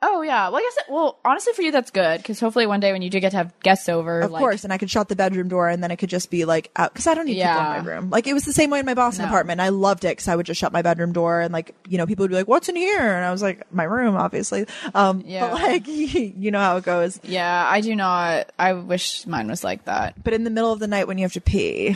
[0.03, 0.49] Oh yeah.
[0.49, 3.03] Well, I guess, It, well, honestly for you, that's good because hopefully one day when
[3.03, 4.63] you do get to have guests over, Of like, course.
[4.63, 6.93] And I could shut the bedroom door and then it could just be like out
[6.95, 7.77] cause I don't need people Yeah.
[7.77, 8.09] in my room.
[8.09, 9.29] Like it was the same way in my Boston No.
[9.29, 9.61] apartment.
[9.61, 12.07] I loved it cause I would just shut my bedroom door and like, you know,
[12.07, 12.99] people would be like, what's in here?
[12.99, 14.65] And I was like, my room, obviously.
[14.95, 15.41] Um, Yeah.
[15.51, 17.19] but like, you know how it goes.
[17.23, 18.51] yeah, I do not.
[18.57, 20.23] I wish mine was like that.
[20.23, 21.95] But in the middle of the night when you have to pee,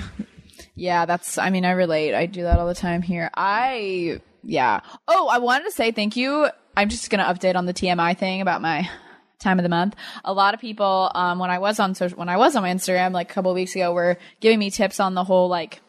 [0.75, 2.13] Yeah, that's, I mean, I relate.
[2.13, 3.29] I do that all the time here.
[3.33, 4.81] I, yeah.
[5.07, 6.49] Oh, I wanted to say thank you.
[6.77, 8.89] I'm just going to update on the TMI thing about my
[9.39, 9.95] time of the month.
[10.23, 12.73] A lot of people, um, when I was on social, when I was on my
[12.73, 15.81] Instagram, like a couple weeks ago, were giving me tips on the whole, like,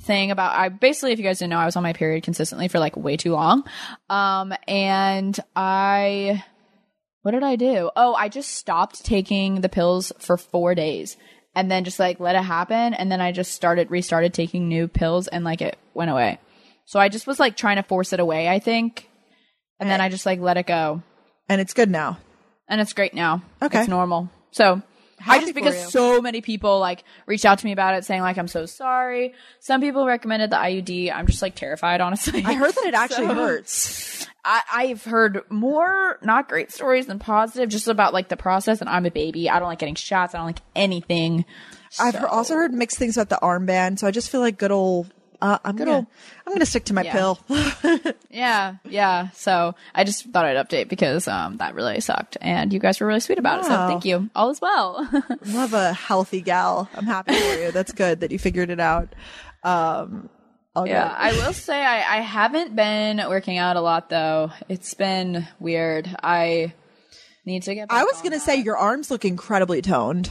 [0.00, 2.68] thing about I basically if you guys didn't know I was on my period consistently
[2.68, 3.64] for like way too long.
[4.08, 6.44] Um and I
[7.22, 7.90] what did I do?
[7.96, 11.16] Oh, I just stopped taking the pills for 4 days
[11.54, 14.86] and then just like let it happen and then I just started restarted taking new
[14.86, 16.38] pills and like it went away.
[16.84, 19.08] So I just was like trying to force it away, I think.
[19.80, 21.02] And then I just like let it go.
[21.48, 22.18] and it's good now.
[22.68, 23.42] And it's great now.
[23.62, 23.80] Okay.
[23.80, 24.28] It's normal.
[24.50, 24.82] So
[25.26, 25.90] I just because you.
[25.90, 29.34] so many people like reached out to me about it saying like I'm so sorry.
[29.60, 31.12] Some people recommended the IUD.
[31.12, 32.42] I'm just like terrified, honestly.
[32.44, 34.26] I heard that it actually So- hurts.
[34.44, 38.80] I, I've heard more not great stories than positive, just about like the process.
[38.80, 39.50] And I'm a baby.
[39.50, 40.34] I don't like getting shots.
[40.34, 41.44] I don't like anything.
[42.00, 45.12] I've also heard mixed things about the armband, so I just feel like good old.
[45.40, 46.06] Uh, I'm gonna, old-
[46.46, 47.12] I'm gonna stick to my Yeah.
[47.12, 47.38] pill.
[48.30, 49.30] Yeah, yeah.
[49.30, 53.06] So I just thought I'd update because um, that really sucked, and you guys were
[53.06, 53.64] really sweet about it.
[53.64, 54.28] So thank you.
[54.36, 55.08] All is well.
[55.46, 56.88] Love a healthy gal.
[56.94, 57.70] I'm happy for you.
[57.72, 59.14] That's good that you figured it out.
[59.64, 60.28] Um,
[60.84, 61.12] Yeah.
[61.16, 64.50] I will say I, I haven't been working out a lot though.
[64.68, 66.08] It's been weird.
[66.22, 66.74] I
[67.46, 67.88] need to get.
[67.88, 68.42] Back I was on gonna that.
[68.44, 70.30] say your arms look incredibly toned.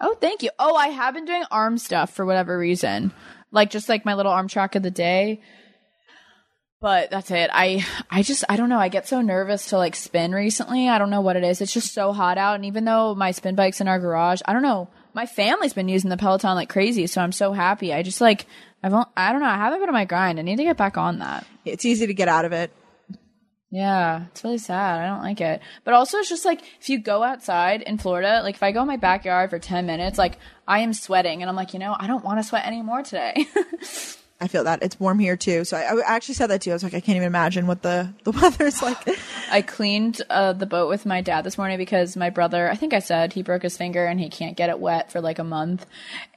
[0.00, 0.50] Oh, thank you.
[0.58, 3.12] Oh, I have been doing arm stuff for whatever reason,
[3.50, 5.40] like just like my little arm track of the day.
[6.80, 7.50] But that's it.
[7.52, 8.78] I I just I don't know.
[8.78, 10.88] I get so nervous to like spin recently.
[10.88, 11.60] I don't know what it is.
[11.60, 14.54] It's just so hot out, and even though my spin bike's in our garage, I
[14.54, 14.88] don't know.
[15.12, 17.92] My family's been using the Peloton like crazy, so I'm so happy.
[17.92, 18.46] I just like
[18.82, 19.48] I've I don't know.
[19.48, 20.38] I haven't been on my grind.
[20.38, 21.46] I need to get back on that.
[21.66, 22.72] It's easy to get out of it.
[23.70, 25.00] Yeah, it's really sad.
[25.00, 25.60] I don't like it.
[25.84, 28.82] But also, it's just like if you go outside in Florida, like if I go
[28.82, 31.94] in my backyard for 10 minutes, like I am sweating and I'm like, you know,
[31.98, 33.46] I don't want to sweat anymore today.
[34.42, 35.64] I feel that it's warm here too.
[35.64, 36.70] So I, I actually said that too.
[36.70, 38.96] I was like, I can't even imagine what the the weather's like.
[39.50, 42.94] I cleaned uh, the boat with my dad this morning because my brother, I think
[42.94, 45.44] I said he broke his finger and he can't get it wet for like a
[45.44, 45.84] month.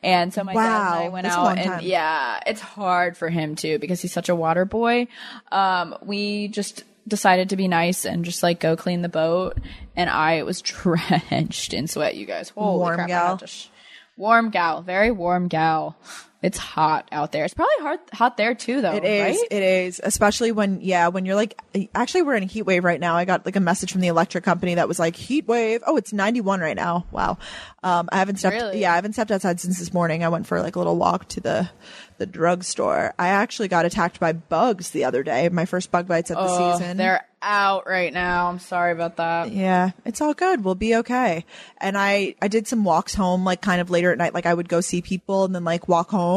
[0.04, 3.80] And so my dad and I went out and yeah, it's hard for him too
[3.80, 5.08] because he's such a water boy.
[5.52, 9.58] Um, we just decided to be nice and just like go clean the boat
[9.95, 12.49] and I was drenched in sweat, you guys.
[12.49, 13.38] Holy Warm crap, gal.
[13.45, 13.68] sh-
[14.18, 15.97] warm gal, very warm gal.
[16.44, 17.46] It's hot out there.
[17.46, 19.38] It's probably hot hot there too though, It is.
[19.38, 19.48] right?
[19.50, 20.02] It is.
[20.04, 21.58] Especially when, yeah, when you're like,
[21.96, 23.16] actually, we're in a heat wave right now.
[23.16, 25.82] I got like a message from the electric company that was like, heat wave.
[25.88, 27.06] Oh, it's 91 right now.
[27.12, 27.38] Wow.
[27.82, 28.82] Um, I haven't stepped, Really?
[28.82, 30.24] yeah, I haven't stepped outside since this morning.
[30.24, 31.70] I went for like a little walk to the,
[32.18, 33.14] the drugstore.
[33.18, 35.48] I actually got attacked by bugs the other day.
[35.50, 36.98] My first bug bites of the Oh, season.
[36.98, 38.48] They're out right now.
[38.48, 39.52] I'm sorry about that.
[39.52, 40.64] Yeah, it's all good.
[40.64, 41.44] We'll be okay.
[41.80, 44.34] And I, I did some walks home, like kind of later at night.
[44.34, 46.33] Like I would go see people and then like walk home.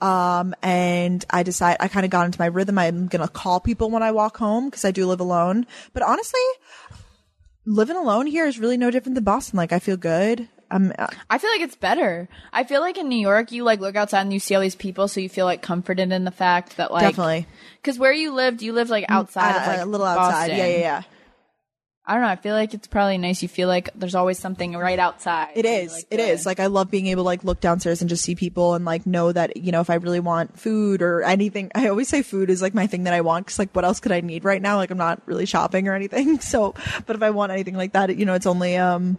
[0.00, 2.78] Um, and I decide, I kind of got into my rhythm.
[2.78, 5.66] I'm going to call people when I walk home because I do live alone.
[5.92, 6.40] But honestly,
[7.64, 9.56] living alone here is really no different than Boston.
[9.56, 10.48] Like I feel good.
[10.70, 12.28] I'm, uh, I feel like it's better.
[12.52, 14.74] I feel like in New York, you like look outside and you see all these
[14.74, 17.46] people, so you feel like comforted in the fact that like Definitely.
[17.76, 20.48] Because where you lived, you lived like outside of uh, like a little outside.
[20.48, 20.56] Boston.
[20.56, 21.02] Yeah, yeah, yeah.
[22.04, 22.28] I don't know.
[22.28, 23.42] I feel like it's probably nice.
[23.42, 25.50] You feel like there's always something right outside.
[25.54, 25.92] It is.
[25.92, 26.44] like, It is.
[26.44, 29.06] Like I love being able to like look downstairs and just see people and like
[29.06, 31.70] know that you know if I really want food or anything.
[31.76, 34.00] I always say food is like my thing that I want because like what else
[34.00, 34.76] could I need right now?
[34.76, 36.40] Like I'm not really shopping or anything.
[36.52, 36.74] So,
[37.06, 39.16] but if I want anything like that, you know, it's only um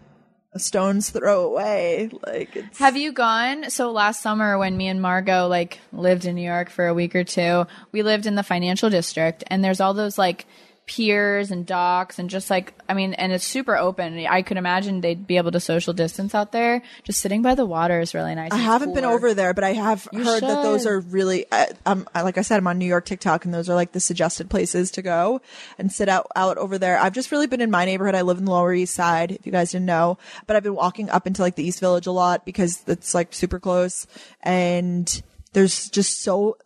[0.52, 2.10] a stone's throw away.
[2.28, 3.70] Like it's Have you gone?
[3.70, 7.16] So last summer when me and Margot like lived in New York for a week
[7.16, 10.46] or two, we lived in the financial district and there's all those like
[10.86, 14.18] piers and docks and just like I mean and it's super open.
[14.28, 16.82] I could imagine they'd be able to social distance out there.
[17.06, 18.52] Just sitting by the water is really nice.
[18.52, 21.46] I haven't been over there, but I have You heard that those are really.
[21.52, 23.94] Uh, um, I- like I said, I'm on New York TikTok, and those are like
[23.94, 25.40] the suggested places to go
[25.78, 27.00] and sit out out over there.
[27.00, 28.16] I've just really been in my neighborhood.
[28.16, 30.18] I live in the Lower East Side, if you guys didn't know,
[30.48, 33.34] but I've been walking up into like the East Village a lot because it's like
[33.34, 34.06] super close,
[34.42, 35.22] and
[35.54, 36.58] there's just so.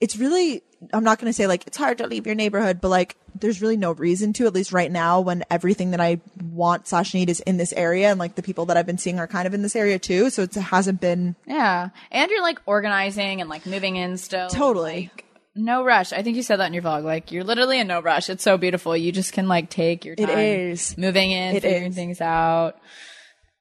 [0.00, 0.62] It's really.
[0.92, 3.60] I'm not going to say like it's hard to leave your neighborhood, but like there's
[3.62, 6.20] really no reason to, at least right now, when everything that I
[6.52, 9.18] want slash need is in this area, and like the people that I've been seeing
[9.18, 10.30] are kind of in this area too.
[10.30, 11.90] So it's, it hasn't been Yeah.
[12.10, 14.48] And you're like organizing and like moving in still.
[14.48, 15.10] Totally.
[15.14, 15.24] Like,
[15.58, 16.12] no rush.
[16.12, 17.02] I think you said that in your vlog.
[17.04, 18.28] Like you're literally in no rush.
[18.28, 18.94] It's so beautiful.
[18.94, 20.38] You just can like take your It time.
[20.38, 20.98] is.
[20.98, 21.94] moving in, It figuring is.
[21.94, 22.78] things out.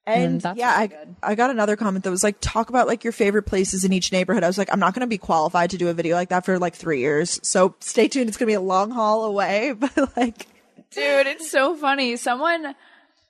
[0.08, 1.16] And that's yeah, I, good.
[1.24, 4.12] I got another comment that was like, talk about like your favorite places in each
[4.12, 4.44] neighborhood.
[4.44, 6.46] I was like, I'm not going to be qualified to do a video like that
[6.46, 7.40] for like three years.
[7.44, 8.28] So stay tuned.
[8.28, 10.48] It's going to be a long haul away, but like,
[10.92, 12.16] Dude, it's so funny.
[12.16, 12.76] Someone,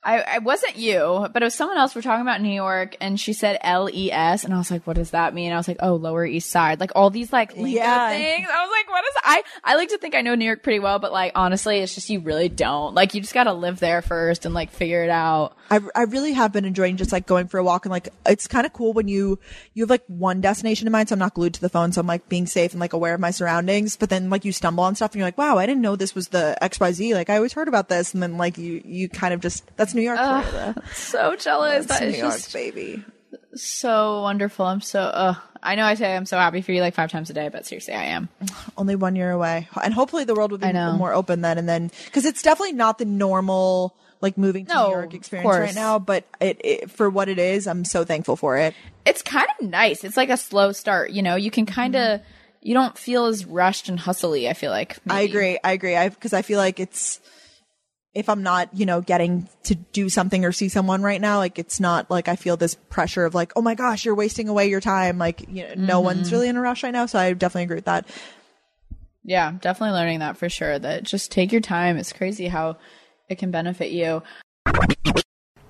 [0.06, 1.96] I, I wasn't you, but it was someone else.
[1.96, 4.86] We're talking about New York, and she said L E S, and I was like,
[4.86, 7.56] "What does that mean?" I was like, "Oh, Lower East Side." Like all these like
[7.56, 8.10] lingo Yeah.
[8.12, 8.48] things.
[8.54, 10.80] I was like, "What is?" I I like to think I know New York pretty
[10.80, 12.94] well, but like honestly, it's just you really don't.
[12.94, 15.58] Like you just got to live there first and like figure it out.
[15.72, 18.46] I, I really have been enjoying just like going for a walk and like it's
[18.48, 19.40] kind of cool when you
[19.74, 22.00] you have like one destination in mind so i'm not glued to the phone so
[22.02, 24.84] i'm like being safe and like aware of my surroundings but then like you stumble
[24.84, 27.36] on stuff and you're like wow i didn't know this was the xyz like i
[27.36, 30.18] always heard about this and then like you you kind of just that's new york
[30.20, 30.82] for you, though.
[30.94, 31.86] So jealous.
[31.86, 33.04] That's That new is york baby
[33.56, 34.66] so wonderful.
[34.66, 35.00] I'm so.
[35.02, 37.50] Uh, I know I say I'm so happy for you like five times a day,
[37.50, 38.30] but seriously, I am.
[38.78, 41.90] only one year away and hopefully the world will be more open then and then
[42.06, 45.98] because it's definitely not the normal like moving to No, new york experience right now
[46.00, 48.74] but it, it for what it is i'm so thankful for it
[49.06, 50.04] it's kind of nice.
[50.04, 51.36] It's like a slow start, you know.
[51.36, 52.22] You can kind of
[52.62, 54.50] you don't feel as rushed and hustly.
[54.50, 57.20] I feel like i agree i agree i because i feel like it's
[58.16, 61.60] if i'm not you know getting to do something or see someone right now like
[61.60, 64.68] it's not like i feel this pressure of like oh my gosh you're wasting away
[64.68, 66.06] your time like you know no Mm-hmm.
[66.06, 68.08] one's really in a rush right now so i definitely agree with that
[69.24, 70.78] Yeah, definitely learning that for sure.
[70.80, 71.98] That just take your time.
[71.98, 72.78] It's crazy how
[73.28, 74.22] it can benefit you.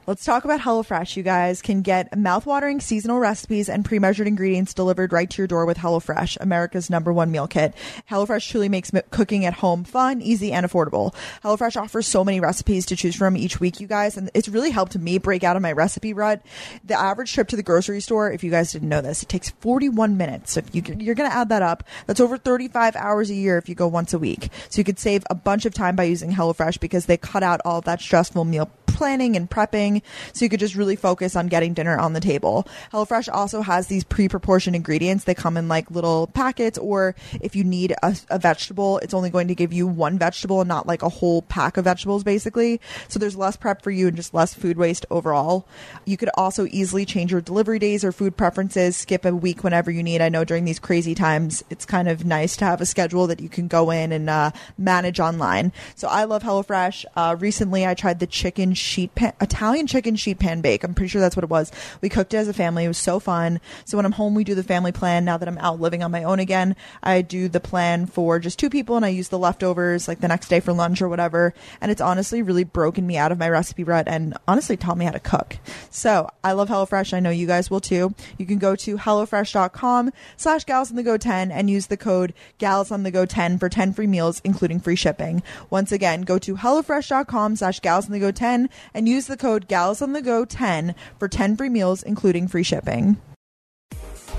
[0.08, 1.18] Let's talk about HelloFresh.
[1.18, 5.66] You guys can get mouthwatering seasonal recipes and pre-measured ingredients delivered right to your door
[5.66, 7.74] with HelloFresh, America's number one meal kit.
[8.12, 11.16] HelloFresh truly makes cooking at home fun, easy, and affordable.
[11.44, 14.70] HelloFresh offers so many recipes to choose from each week, you guys, and it's really
[14.70, 16.40] helped me break out of my recipe rut.
[16.84, 19.50] The average trip to the grocery store, if you guys didn't know this, it takes
[19.50, 20.52] 41 minutes.
[20.52, 23.58] So if you, you're going to add that up, that's over 35 hours a year
[23.58, 24.50] if you go once a week.
[24.70, 27.60] So you could save a bunch of time by using HelloFresh because they cut out
[27.66, 30.02] all that stressful meal planning and prepping
[30.34, 32.68] so you could just really focus on getting dinner on the table.
[32.94, 35.24] HelloFresh also has these pre-proportioned ingredients.
[35.24, 39.30] They come in like little packets or if you need a, a vegetable, it's only
[39.30, 42.80] going to give you one vegetable and not like a whole pack of vegetables basically.
[43.08, 45.68] So there's less prep for you and just less food waste overall.
[46.06, 49.92] You could also easily change your delivery days or food preferences, skip a week whenever
[49.92, 50.22] you need.
[50.22, 53.40] I know during these crazy times, it's kind of nice to have a schedule that
[53.40, 55.74] you can go in and uh, manage online.
[55.96, 57.06] So I love HelloFresh.
[57.16, 60.84] Uh, recently, I tried the chicken sheet pan, Italian chicken sheet pan bake.
[60.84, 61.72] I'm pretty sure that's what it was.
[62.02, 62.86] We cooked it as a family.
[62.86, 63.60] It was so fun.
[63.86, 65.26] So when I'm home, we do the family plan.
[65.26, 68.60] Now that I'm out living on my own again, I do the plan for just
[68.60, 71.54] two people and I use the leftovers like the next day for lunch or whatever.
[71.82, 75.06] And it's honestly really broken me out of my recipe rut and honestly taught me
[75.06, 75.58] how to cook.
[75.90, 77.14] So I love HelloFresh.
[77.14, 78.14] I know you guys will too.
[78.38, 82.34] You can go to HelloFresh.com slash gals on the go 10 and use the code
[82.58, 85.44] gals on the go 10 for 10 free meals, including free shipping.
[85.70, 89.68] Once again, go to HelloFresh.com slash gals on the go 10 and use the code
[89.68, 93.18] gals on the go 10 for 10 free meals, including free shipping.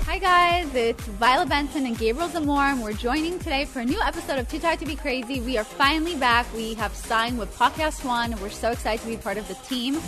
[0.07, 3.99] Hi guys, it's Violet Benson and Gabriel Zamora, and we're joining today for a new
[4.01, 5.41] episode of Too Tired to Be Crazy.
[5.41, 6.51] We are finally back.
[6.55, 9.55] We have signed with Podcast One, and we're so excited to be part of the
[9.67, 9.99] team.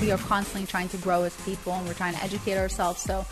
[0.00, 3.02] We are constantly trying to grow as people, and we're trying to educate ourselves.
[3.02, 3.26] So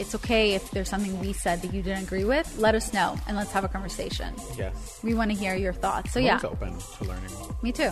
[0.00, 2.58] it's okay if there's something we said that you didn't agree with.
[2.58, 4.34] Let us know, and let's have a conversation.
[4.56, 4.98] Yes.
[5.04, 6.12] We want to hear your thoughts.
[6.12, 7.30] So I'm yeah, open to learning.
[7.62, 7.90] me too.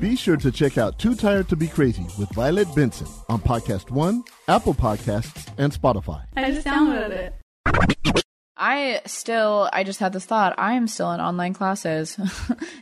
[0.00, 3.90] Be sure to check out Too Tired to Be Crazy with Violet Benson on Podcast
[3.90, 6.24] One, Apple Podcasts, and Spotify.
[6.36, 8.24] I just downloaded it.
[8.56, 10.54] I still, I just had this thought.
[10.58, 12.16] I am still in online classes.
[12.16, 12.24] do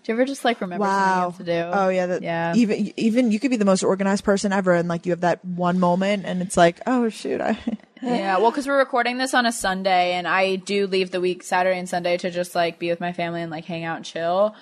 [0.04, 1.78] you ever just like remember something you have to do?
[1.78, 2.54] Oh yeah, that, yeah.
[2.54, 5.44] Even even you could be the most organized person ever, and like you have that
[5.44, 7.58] one moment, and it's like, oh shoot, I.
[8.02, 11.42] Yeah, well, because we're recording this on a Sunday, and I do leave the week
[11.42, 14.04] Saturday and Sunday to just like be with my family and like hang out and
[14.06, 14.54] chill.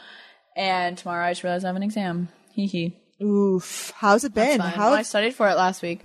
[0.56, 2.30] And tomorrow I just realized I have an exam.
[2.52, 2.96] Hee hee.
[3.22, 3.92] Oof.
[3.96, 4.58] How's it been?
[4.58, 4.90] How?
[4.90, 6.00] Well, I studied for it last week.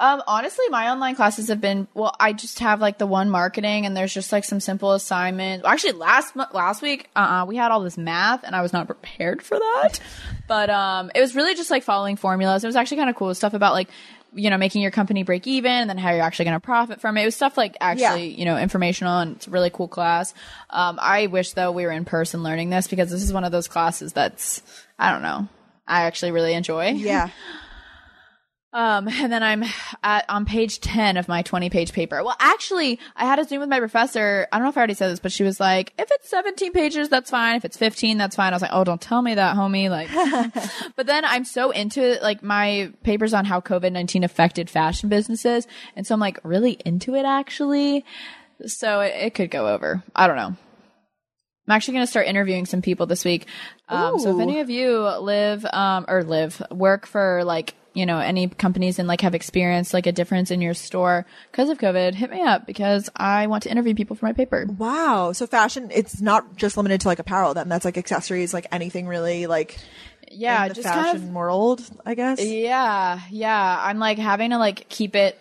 [0.00, 2.16] Um, honestly, my online classes have been well.
[2.18, 5.66] I just have like the one marketing, and there's just like some simple assignments.
[5.66, 8.86] Actually, last last week, uh, uh we had all this math, and I was not
[8.86, 10.00] prepared for that.
[10.48, 12.64] but um, it was really just like following formulas.
[12.64, 13.90] It was actually kind of cool stuff about like
[14.32, 17.02] you know making your company break even, and then how you're actually going to profit
[17.02, 17.22] from it.
[17.22, 20.32] It was stuff like actually you know informational, and it's a really cool class.
[20.70, 23.52] Um, I wish though we were in person learning this because this is one of
[23.52, 24.62] those classes that's
[24.98, 25.46] I don't know.
[25.86, 26.88] I actually really enjoy.
[26.92, 27.28] yeah.
[28.72, 29.64] Um, and then I'm
[30.02, 32.22] at on page 10 of my 20 page paper.
[32.22, 34.46] Well, actually, I had a Zoom with my professor.
[34.52, 36.72] I don't know if I already said this, but she was like, if it's 17
[36.72, 37.56] pages, that's fine.
[37.56, 38.52] If it's 15, that's fine.
[38.52, 39.90] I was like, oh, don't tell me that, homie.
[39.90, 40.08] Like,
[40.96, 42.22] but then I'm so into it.
[42.22, 45.66] Like, my papers on how COVID 19 affected fashion businesses.
[45.96, 48.04] And so I'm like really into it, actually.
[48.66, 50.02] So it, it could go over.
[50.14, 50.56] I don't know.
[51.66, 53.46] I'm actually going to start interviewing some people this week.
[53.88, 58.18] Um, so if any of you live, um, or live, work for like, you know,
[58.18, 62.14] any companies and like have experienced like a difference in your store because of COVID,
[62.14, 64.64] hit me up because I want to interview people for my paper.
[64.78, 65.32] Wow.
[65.32, 67.54] So fashion, it's not just limited to like apparel.
[67.54, 69.78] Then that's like accessories, like anything really, like
[70.30, 72.40] Yeah, just fashion kind of world, I guess.
[72.44, 73.78] Yeah, yeah.
[73.80, 75.36] I'm like having to like keep it,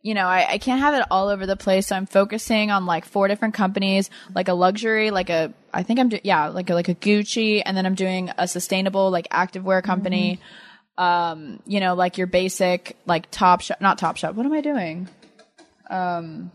[0.00, 1.88] you know, I, I can't have it all over the place.
[1.88, 6.00] So I'm focusing on like four different companies, like a luxury, like a, I think
[6.00, 7.60] I'm, do- yeah, like a, like a Gucci.
[7.62, 10.36] And then I'm doing a sustainable, like activewear company.
[10.36, 10.66] Mm-hmm.
[11.00, 14.34] Um, you know, like your basic, like Topshop, not Topshop.
[14.34, 15.08] What am I doing?
[15.88, 16.50] Um,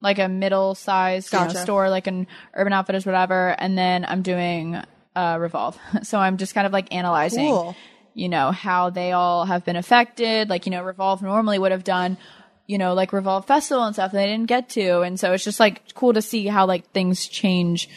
[0.00, 3.48] like a middle sized you know, store, like an Urban Outfitters, whatever.
[3.58, 4.80] And then I'm doing,
[5.16, 5.76] uh, Revolve.
[6.04, 7.76] so I'm just kind of like analyzing Cool.
[8.14, 10.48] you know, how they all have been affected.
[10.48, 12.18] Like, you know, Revolve normally would have done,
[12.68, 15.00] you know, like Revolve Festival and stuff, and they didn't get to.
[15.00, 17.88] And so it's just like cool to see how like things change.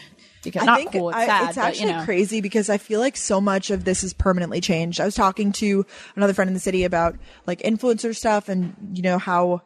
[0.55, 2.03] I think cool, it's I- sad, it's but actually you know.
[2.05, 4.99] crazy because I feel like so much of this is permanently changed.
[4.99, 5.85] I was talking to
[6.15, 7.15] another friend in the city about
[7.45, 9.61] like influencer stuff and you know how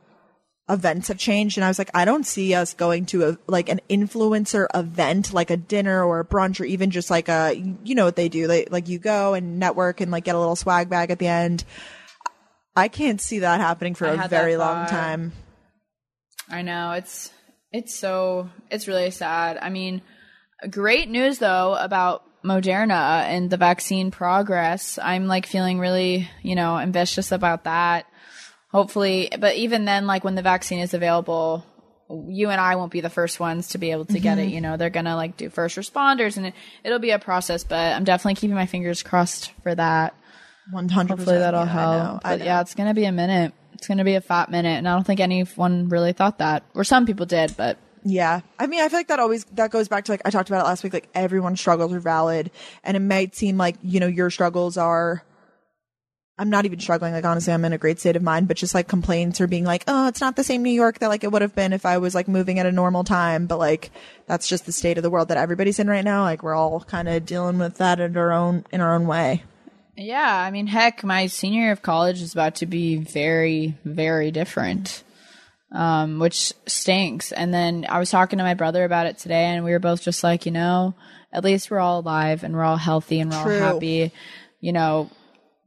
[0.69, 3.69] events have changed and I was like I don't see us going to a like
[3.69, 7.95] an influencer event like a dinner or a brunch or even just like a you
[7.95, 10.55] know what they do they like you go and network and like get a little
[10.55, 11.63] swag bag at the end.
[12.75, 15.33] I can't see that happening for I a very long time.
[16.49, 17.31] I know it's
[17.71, 19.57] it's so it's really sad.
[19.59, 20.01] I mean,
[20.69, 24.97] great news though about Moderna and the vaccine progress.
[25.01, 28.05] I'm like feeling really, you know, ambitious about that.
[28.71, 31.65] Hopefully, but even then like when the vaccine is available,
[32.27, 34.61] you and I won't be the first ones to be able to get it, you
[34.61, 34.77] know.
[34.77, 36.53] They're going to like do first responders and it,
[36.83, 40.15] it'll be a process, but I'm definitely keeping my fingers crossed for that.
[40.71, 42.23] One hundred Hopefully that'll help.
[42.23, 43.53] But yeah, it's gonna be a minute.
[43.73, 46.83] It's gonna be a fat minute, and I don't think anyone really thought that, or
[46.83, 48.41] some people did, but Yeah.
[48.57, 50.61] I mean, I feel like that always, that goes back to like, I talked about
[50.61, 52.51] it last week, like everyone's struggles are valid
[52.83, 55.23] and it might seem like, you know, your struggles are
[56.39, 57.11] I'm not even struggling.
[57.11, 59.65] Like honestly, I'm in a great state of mind, but just like complaints or being
[59.65, 61.85] like, oh, it's not the same New York that like it would have been if
[61.85, 63.45] I was like moving at a normal time.
[63.45, 63.91] But like
[64.25, 66.21] that's just the state of the world that everybody's in right now.
[66.23, 69.43] Like we're all kind of dealing with that in our own in our own way.
[69.97, 74.31] Yeah, I mean, heck, my senior year of college is about to be very, very
[74.31, 75.03] different,
[75.71, 77.31] um, which stinks.
[77.31, 80.01] And then I was talking to my brother about it today, and we were both
[80.01, 80.95] just like, you know,
[81.31, 83.61] at least we're all alive and we're all healthy and we're True.
[83.61, 84.11] all happy.
[84.59, 85.09] You know,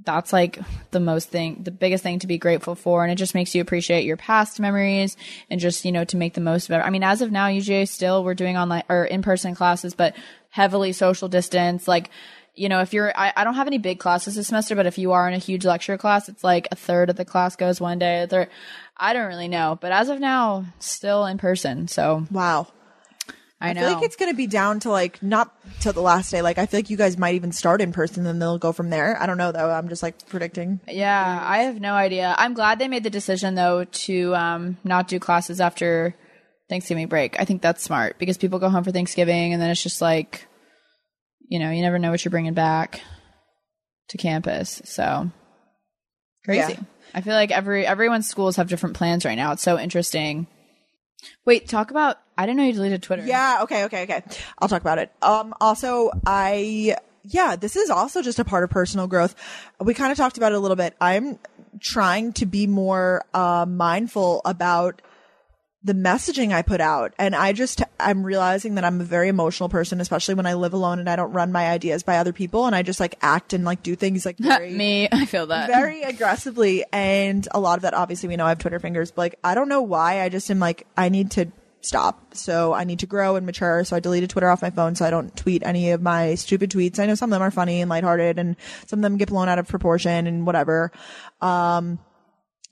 [0.05, 0.59] that's like
[0.91, 3.03] the most thing, the biggest thing to be grateful for.
[3.03, 5.17] And it just makes you appreciate your past memories
[5.51, 6.85] and just, you know, to make the most of it.
[6.85, 10.17] I mean, as of now, UGA still, we're doing online or in person classes, but
[10.51, 11.87] heavily social distance.
[11.87, 12.11] Like,
[12.55, 14.99] you know, if you're, I, I don't have any big classes this semester, but if
[14.99, 17.81] you are in a huge lecture class, it's like a third of the class goes
[17.81, 18.49] one day, a third.
[18.97, 19.79] I don't really know.
[19.81, 21.89] But as of now, still in person.
[21.89, 22.69] So, Wow.
[23.61, 23.83] I I know.
[23.83, 26.43] feel like it's going to be down to like not till the last day.
[26.43, 28.91] Like I feel like you guys might even start in person, then they'll go from
[28.91, 29.17] there.
[29.23, 29.71] I don't know though.
[29.71, 30.81] I'm just like predicting.
[30.89, 32.35] Yeah, I have no idea.
[32.37, 36.13] I'm glad they made the decision though to um, not do classes after
[36.69, 37.39] Thanksgiving break.
[37.41, 40.49] I think that's smart because people go home for Thanksgiving and then it's just like,
[41.49, 43.01] you know, you never know what you're bringing back
[44.09, 44.83] to campus.
[44.87, 45.31] So
[46.45, 46.73] crazy.
[46.73, 46.81] Yeah.
[47.15, 49.53] I feel like every everyone's schools have different plans right now.
[49.53, 50.47] It's so interesting.
[51.45, 52.19] Wait, talk about.
[52.37, 53.25] I didn't know you deleted Twitter.
[53.25, 53.61] Yeah.
[53.63, 53.85] Okay.
[53.85, 54.03] Okay.
[54.05, 54.23] Okay.
[54.59, 55.13] I'll talk about it.
[55.23, 55.55] Um.
[55.61, 59.35] Also, I yeah, this is also just a part of personal growth.
[59.81, 60.95] We kind of talked about it a little bit.
[61.01, 61.39] I'm
[61.81, 65.03] trying to be more uh, mindful about
[65.85, 67.13] the messaging I put out.
[67.19, 70.75] And I just, I'm realizing that I'm a very emotional person, especially when I live
[70.75, 72.67] alone and I don't run my ideas by other people.
[72.67, 75.69] And I just like act and like do things like very, Me, I feel that.
[75.69, 76.85] very aggressively.
[76.93, 79.55] And a lot of that, obviously, we know I have Twitter fingers, but like, I
[79.57, 80.23] don't know why.
[80.23, 82.37] I just am like, I need to stop.
[82.37, 83.83] So I need to grow and mature.
[83.83, 86.71] So I deleted Twitter off my phone so I don't tweet any of my stupid
[86.71, 87.01] tweets.
[87.01, 88.55] I know some of them are funny and lighthearted and
[88.87, 90.93] some of them get blown out of proportion and whatever.
[91.41, 91.99] Um,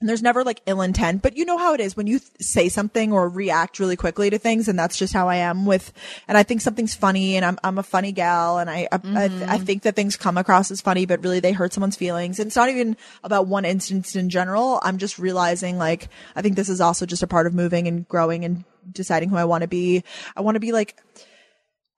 [0.01, 2.31] and there's never like ill intent, but you know how it is when you th-
[2.41, 4.67] say something or react really quickly to things.
[4.67, 5.93] And that's just how I am with,
[6.27, 8.95] and I think something's funny and I'm, I'm a funny gal and I, I, I,
[8.95, 9.63] I mm-hmm.
[9.63, 12.39] think that things come across as funny, but really they hurt someone's feelings.
[12.39, 14.79] And it's not even about one instance in general.
[14.83, 18.07] I'm just realizing like, I think this is also just a part of moving and
[18.07, 20.03] growing and deciding who I want to be.
[20.35, 20.97] I want to be like,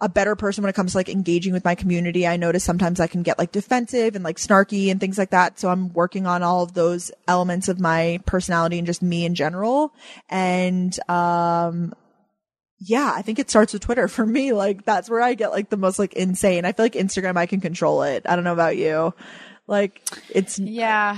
[0.04, 2.28] a better person when it comes to like engaging with my community.
[2.28, 5.58] I notice sometimes I can get like defensive and like snarky and things like that.
[5.58, 9.34] So I'm working on all of those elements of my personality and just me in
[9.34, 9.94] general.
[10.28, 11.94] And, um,
[12.80, 14.52] yeah, I think it starts with Twitter for me.
[14.52, 16.66] Like that's where I get like the most like insane.
[16.66, 18.24] I feel like Instagram, I can control it.
[18.28, 19.14] I don't know about you.
[19.68, 21.18] Like it's, Yeah.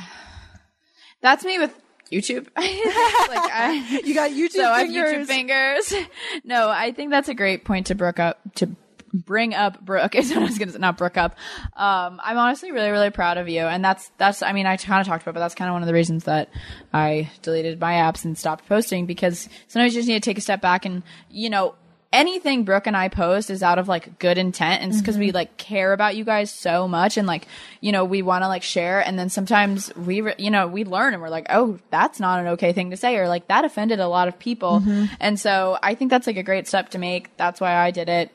[1.21, 1.73] That's me with
[2.12, 2.47] YouTube.
[2.56, 4.53] like I you got YouTube fingers.
[4.53, 4.89] so I have.
[4.89, 5.93] YouTube fingers.
[6.43, 8.70] No, I think that's a great point to Brooke up to
[9.14, 10.16] bring up Brooke.
[10.16, 11.36] Is what I was gonna say, not Brooke up.
[11.76, 14.41] Um, I'm honestly really, really proud of you, and that's that's.
[14.43, 15.93] I mean, I kind of talked about, it, but that's kind of one of the
[15.93, 16.49] reasons that
[16.93, 20.41] I deleted my apps and stopped posting because sometimes you just need to take a
[20.41, 21.76] step back and you know.
[22.16, 25.34] Anything Brooke and I post is out of like good intent and it's because we
[25.34, 27.45] like care about you guys so much and like,
[27.82, 29.01] you know, we want to like share.
[29.01, 32.39] And then sometimes we, re- you know, we learn and we're like, oh, that's not
[32.39, 34.82] an okay thing to say or like that offended a lot of people.
[35.20, 37.36] And so I think that's like a great step to make.
[37.36, 38.32] That's why I did it.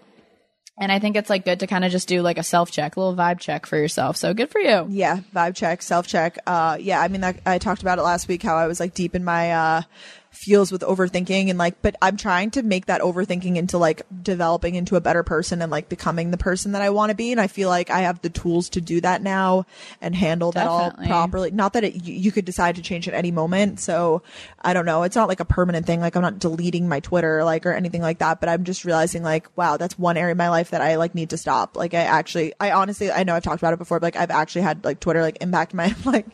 [0.81, 2.97] And I think it's like good to kind of just do like a self check,
[2.97, 4.17] a little vibe check for yourself.
[4.17, 4.87] So good for you.
[4.89, 6.39] Yeah, vibe check, self check.
[6.47, 8.95] Uh, yeah, I mean, that, I talked about it last week how I was like
[8.95, 9.83] deep in my uh,
[10.31, 14.77] feels with overthinking and like, but I'm trying to make that overthinking into like developing
[14.77, 17.33] into a better person and like becoming the person that I want to be.
[17.33, 19.67] And I feel like I have the tools to do that now
[20.01, 21.51] and handle that all properly.
[21.51, 23.81] Not that it, you, you could decide to change at any moment.
[23.81, 24.23] So
[24.61, 25.03] I don't know.
[25.03, 26.01] It's not like a permanent thing.
[26.01, 29.25] Like I'm not deleting my Twitter like or anything like that, but I'm just realizing
[29.25, 31.77] like, wow, that's one area of my life that I like need to stop.
[31.77, 34.31] Like I actually, I honestly, I know I've talked about it before, but like I've
[34.31, 36.27] actually had like Twitter like impact my like,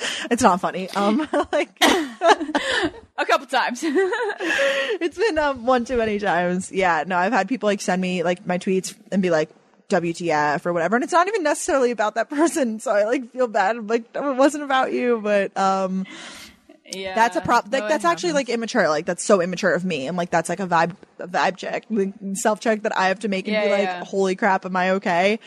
[0.30, 0.88] it's not funny.
[0.90, 3.80] Um, like A couple times.
[3.84, 6.72] it's been um one too many times.
[6.72, 9.50] Yeah, no, I've had people like send me like my tweets and be like
[9.90, 12.80] WTF or whatever, and it's not even necessarily about that person.
[12.80, 13.76] So I like feel bad.
[13.76, 16.06] I'm like it wasn't about you, but um,
[16.86, 17.14] yeah.
[17.14, 17.70] that's a prop.
[17.70, 18.48] Like No, that's actually happens.
[18.48, 18.88] like immature.
[18.88, 21.84] Like that's so immature of me, and like that's like a vibe, a vibe check,
[22.34, 24.04] self check that I have to make and Yeah, be like, yeah.
[24.04, 25.40] holy crap, am I okay?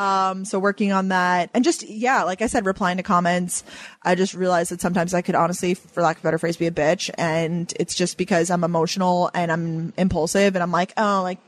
[0.00, 3.64] Um, so working on that and just, yeah, like I said, replying to comments.
[4.02, 6.66] I just realized that sometimes I could honestly, for lack of a better phrase, be
[6.66, 7.10] a bitch.
[7.18, 11.38] And it's just because I'm emotional and I'm impulsive and I'm like, oh, like,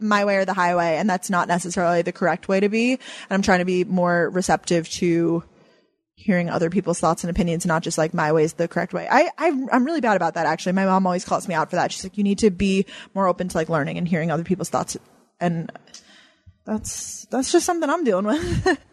[0.00, 0.96] my way or the highway.
[0.96, 2.92] And that's not necessarily the correct way to be.
[2.92, 5.44] And I'm trying to be more receptive to
[6.14, 9.06] hearing other people's thoughts and opinions, not just like my way is the correct way.
[9.10, 10.72] I, I I'm really bad about that actually.
[10.72, 11.92] My mom always calls me out for that.
[11.92, 14.70] She's like, you need to be more open to like learning and hearing other people's
[14.70, 14.96] thoughts.
[15.38, 15.70] And
[16.66, 18.78] that's that's just something I'm dealing with.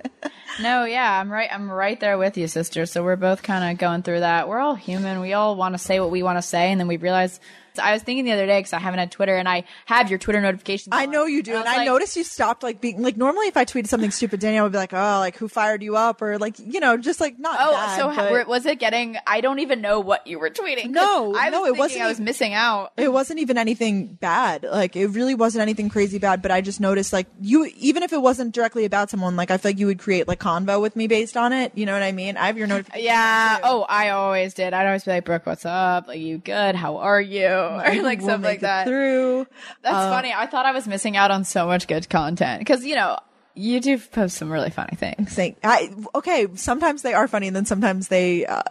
[0.62, 1.50] No, yeah, I'm right.
[1.52, 2.86] I'm right there with you, sister.
[2.86, 4.48] So we're both kind of going through that.
[4.48, 5.20] We're all human.
[5.20, 7.40] We all want to say what we want to say, and then we realize.
[7.80, 10.20] I was thinking the other day because I haven't had Twitter, and I have your
[10.20, 10.90] Twitter notifications.
[10.92, 11.12] I on.
[11.12, 13.58] know you do, I and I like- noticed you stopped like being like normally if
[13.58, 16.38] I tweeted something stupid, Danielle would be like, "Oh, like who fired you up?" or
[16.38, 17.58] like you know, just like not.
[17.60, 19.18] Oh, bad, so but- was it getting?
[19.28, 20.90] I don't even know what you were tweeting.
[20.92, 22.92] No, I was no, it thinking wasn't I was missing out.
[22.98, 24.64] it wasn't even anything bad.
[24.64, 28.14] Like it really wasn't anything crazy bad, but I just noticed like you even if
[28.14, 30.96] it wasn't directly about someone, like I feel like you would create like convo with
[30.96, 31.72] me based on it.
[31.76, 32.38] You know what I mean?
[32.38, 33.06] I have your notification.
[33.06, 33.60] Yeah.
[33.64, 34.74] Oh, I always did.
[34.74, 36.08] I'd always be like, Brooke, what's up?
[36.08, 36.76] Like, you good?
[36.76, 37.48] How are you?
[37.86, 38.88] Or like We'll stuff like that.
[38.88, 39.48] Through.
[39.82, 40.34] That's Uh, funny.
[40.34, 43.18] I thought I was missing out on so much good content because you know
[43.56, 45.32] you do post some really funny things.
[45.34, 48.64] Saying, I, okay, sometimes they are funny, and then sometimes they, uh,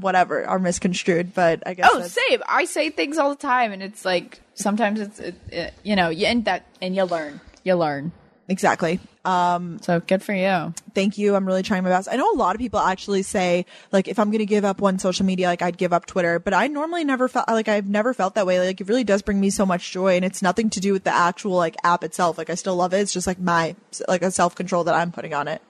[0.00, 1.34] whatever, are misconstrued.
[1.34, 1.88] But I guess.
[1.90, 2.42] Oh, that's- same.
[2.48, 6.08] I say things all the time, and it's like sometimes it's it, it, you know
[6.08, 7.40] you and that and you learn.
[7.64, 8.12] You learn.
[8.48, 9.00] Exactly.
[9.24, 10.74] Um, So good for you.
[10.94, 11.36] thank you.
[11.36, 12.08] I'm really trying my best.
[12.10, 14.80] I know a lot of people actually say like if I'm going to give up
[14.80, 17.88] one social media, like I'd give up Twitter, but I normally never felt like I've
[17.88, 18.58] never felt that way.
[18.58, 21.04] Like it really does bring me so much joy and it's nothing to do with
[21.04, 22.36] the actual like app itself.
[22.36, 22.98] Like I still love it.
[23.00, 23.76] It's just like my
[24.08, 25.62] like a self control that I'm putting on it.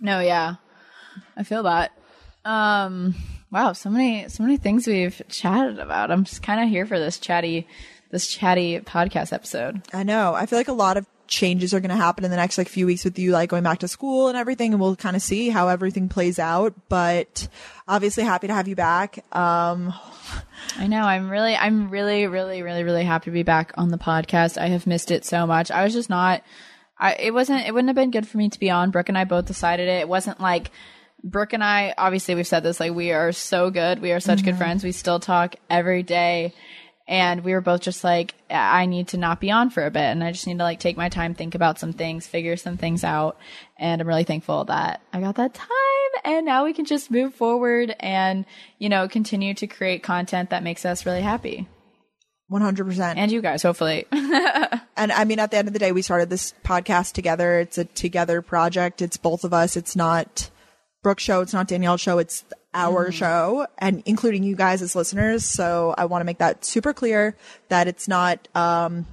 [0.00, 0.56] No, yeah,
[1.36, 1.92] I feel that.
[2.44, 3.14] Um,
[3.52, 6.10] wow, so many so many things we've chatted about.
[6.10, 7.68] I'm just kind of here for this chatty
[8.10, 9.82] this chatty podcast episode.
[9.92, 10.34] I know.
[10.34, 12.68] I feel like a lot of changes are going to happen in the next like
[12.68, 15.22] few weeks with you like going back to school and everything and we'll kind of
[15.22, 17.48] see how everything plays out, but
[17.88, 19.24] obviously happy to have you back.
[19.34, 19.94] Um
[20.78, 21.02] I know.
[21.02, 24.58] I'm really, I'm really, really, really, really happy to be back on the podcast.
[24.58, 25.70] I have missed it so much.
[25.70, 26.42] I was just not.
[26.98, 27.66] I it wasn't.
[27.66, 28.90] It wouldn't have been good for me to be on.
[28.90, 30.00] Brooke and I both decided it.
[30.00, 30.70] It wasn't like
[31.22, 31.94] Brooke and I.
[31.96, 32.80] Obviously, we've said this.
[32.80, 34.00] Like we are so good.
[34.00, 34.84] We are such good friends.
[34.84, 36.54] We still talk every day.
[37.06, 40.04] And we were both just like, I need to not be on for a bit,
[40.04, 42.78] and I just need to like take my time, think about some things, figure some
[42.78, 43.36] things out.
[43.78, 45.68] And I'm really thankful that I got that time
[46.24, 48.46] and now we can just move forward and
[48.78, 51.66] you know continue to create content that makes us really happy
[52.52, 53.14] 100%.
[53.16, 54.06] and you guys hopefully
[54.96, 57.58] And I mean, at the end of the day, we started this podcast together.
[57.58, 59.02] It's a together project.
[59.02, 59.76] It's both of us.
[59.76, 60.50] It's not
[61.02, 61.40] Brooke's show.
[61.40, 62.18] It's not Danielle's show.
[62.18, 62.44] It's
[62.74, 65.44] our show and including you guys as listeners.
[65.44, 67.36] So I want to make that super clear
[67.68, 69.06] that it's not, um,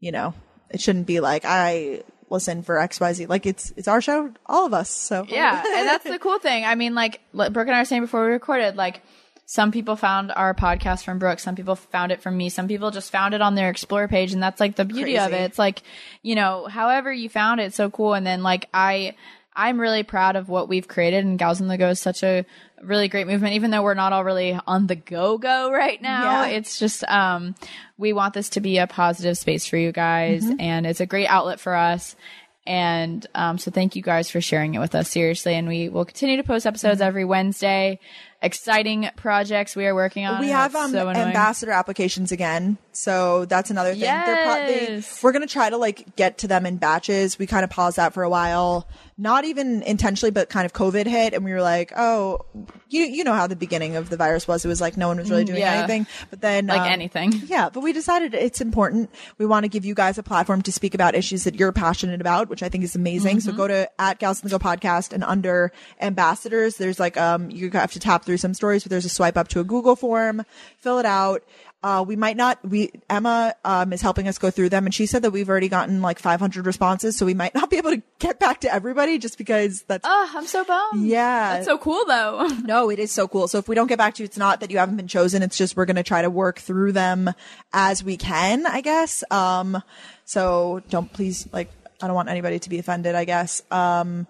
[0.00, 0.34] you know,
[0.70, 3.28] it shouldn't be like I listen for XYZ.
[3.28, 4.90] Like it's, it's our show, all of us.
[4.90, 8.02] So yeah and that's the cool thing i mean like brooke and i were saying
[8.02, 9.02] before we recorded like
[9.44, 12.90] some people found our podcast from brooke some people found it from me some people
[12.90, 15.58] just found it on their explore page and that's like the beauty of it it's
[15.58, 15.82] like
[16.22, 19.14] you know however you found it it's so cool and then like i
[19.54, 22.44] i'm really proud of what we've created and gals on the go is such a
[22.82, 23.54] really great movement.
[23.54, 26.56] Even though we're not all really on the go go right now Yeah.
[26.58, 27.54] it's just um
[27.96, 31.26] we want this to be a positive space for you guys and it's a great
[31.28, 32.16] outlet for us.
[32.64, 35.54] And um, so thank you guys for sharing it with us seriously.
[35.54, 37.98] And we will continue to post episodes every wednesday.
[38.40, 40.40] Exciting projects we are working on.
[40.40, 44.00] We have um, so ambassador applications again, so that's another thing.
[44.00, 45.22] They're pro- they- Yes.
[45.22, 47.38] we're gonna try to like get to them in batches.
[47.38, 48.88] We kind of paused that for a while,
[49.18, 52.44] not even intentionally, but kind of COVID hit, and we were like, oh,
[52.88, 54.64] you you know how the beginning of the virus was.
[54.64, 55.72] It was like no one was really doing Mm, yeah.
[55.74, 59.10] anything, but then like um, anything yeah, but we decided it's important.
[59.38, 62.20] We want to give you guys a platform to speak about issues that you're passionate
[62.20, 63.36] about, which I think is amazing.
[63.38, 63.50] Mm-hmm.
[63.50, 67.50] So go to at Gals on the Go podcast and under ambassadors, there's like, um,
[67.50, 69.96] you have to tap through some stories, but there's a swipe up to a Google
[69.96, 70.44] form,
[70.78, 71.42] fill it out.
[71.82, 75.06] Uh, we might not, we, Emma, um, is helping us go through them and she
[75.06, 77.16] said that we've already gotten like 500 responses.
[77.16, 80.30] So we might not be able to get back to everybody just because that's, oh
[80.34, 81.54] i'm so bummed yeah.
[81.54, 83.48] that's so cool though No, it is so cool.
[83.48, 85.42] So if we don't get back to you, it's not that you haven't been chosen.
[85.42, 87.30] It's just we're going to try to work through them
[87.72, 89.24] as we can, I guess.
[89.30, 89.82] Um,
[90.24, 91.70] so don't please, like,
[92.00, 93.62] I don't want anybody to be offended, I guess.
[93.70, 94.26] Um,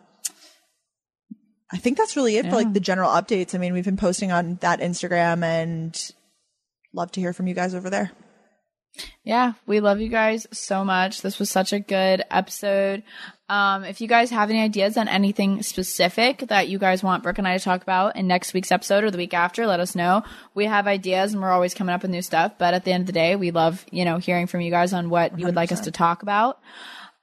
[1.73, 3.55] I think that's really it for like the general updates.
[3.55, 6.13] I mean, we've been posting on that Instagram and
[6.93, 8.13] love to hear from you guys over there.
[9.25, 11.23] Yeah, we love you guys so much.
[11.23, 13.03] This was such a good episode.
[13.49, 17.39] Um, if you guys have any ideas on anything specific that you guys want Brooke
[17.39, 19.95] and I to talk about in next week's episode or the week after, let us
[19.95, 20.25] know.
[20.55, 22.55] We have ideas and we're always coming up with new stuff.
[22.59, 24.93] But at the end of the day, we love, you know, hearing from you guys
[24.93, 26.59] on what you would like us to talk about.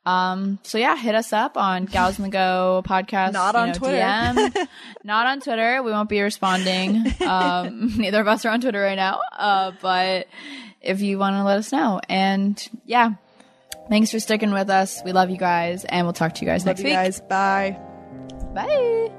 [0.10, 3.34] Um, so yeah, hit us up on Gals on the Go podcast.
[3.34, 3.98] Not you on know, Twitter.
[3.98, 4.68] DM.
[5.04, 5.84] Not on Twitter.
[5.84, 7.06] We won't be responding.
[7.22, 9.20] Um, neither of us are on Twitter right now.
[9.38, 10.28] Uh, but
[10.82, 12.02] if you want to let us know.
[12.10, 13.12] And yeah,
[13.90, 15.02] thanks for sticking with us.
[15.04, 16.94] We love you guys, and we'll talk to you guys Love next you week.
[16.94, 17.22] guys.
[17.22, 17.78] Bye.
[18.54, 19.12] Bye.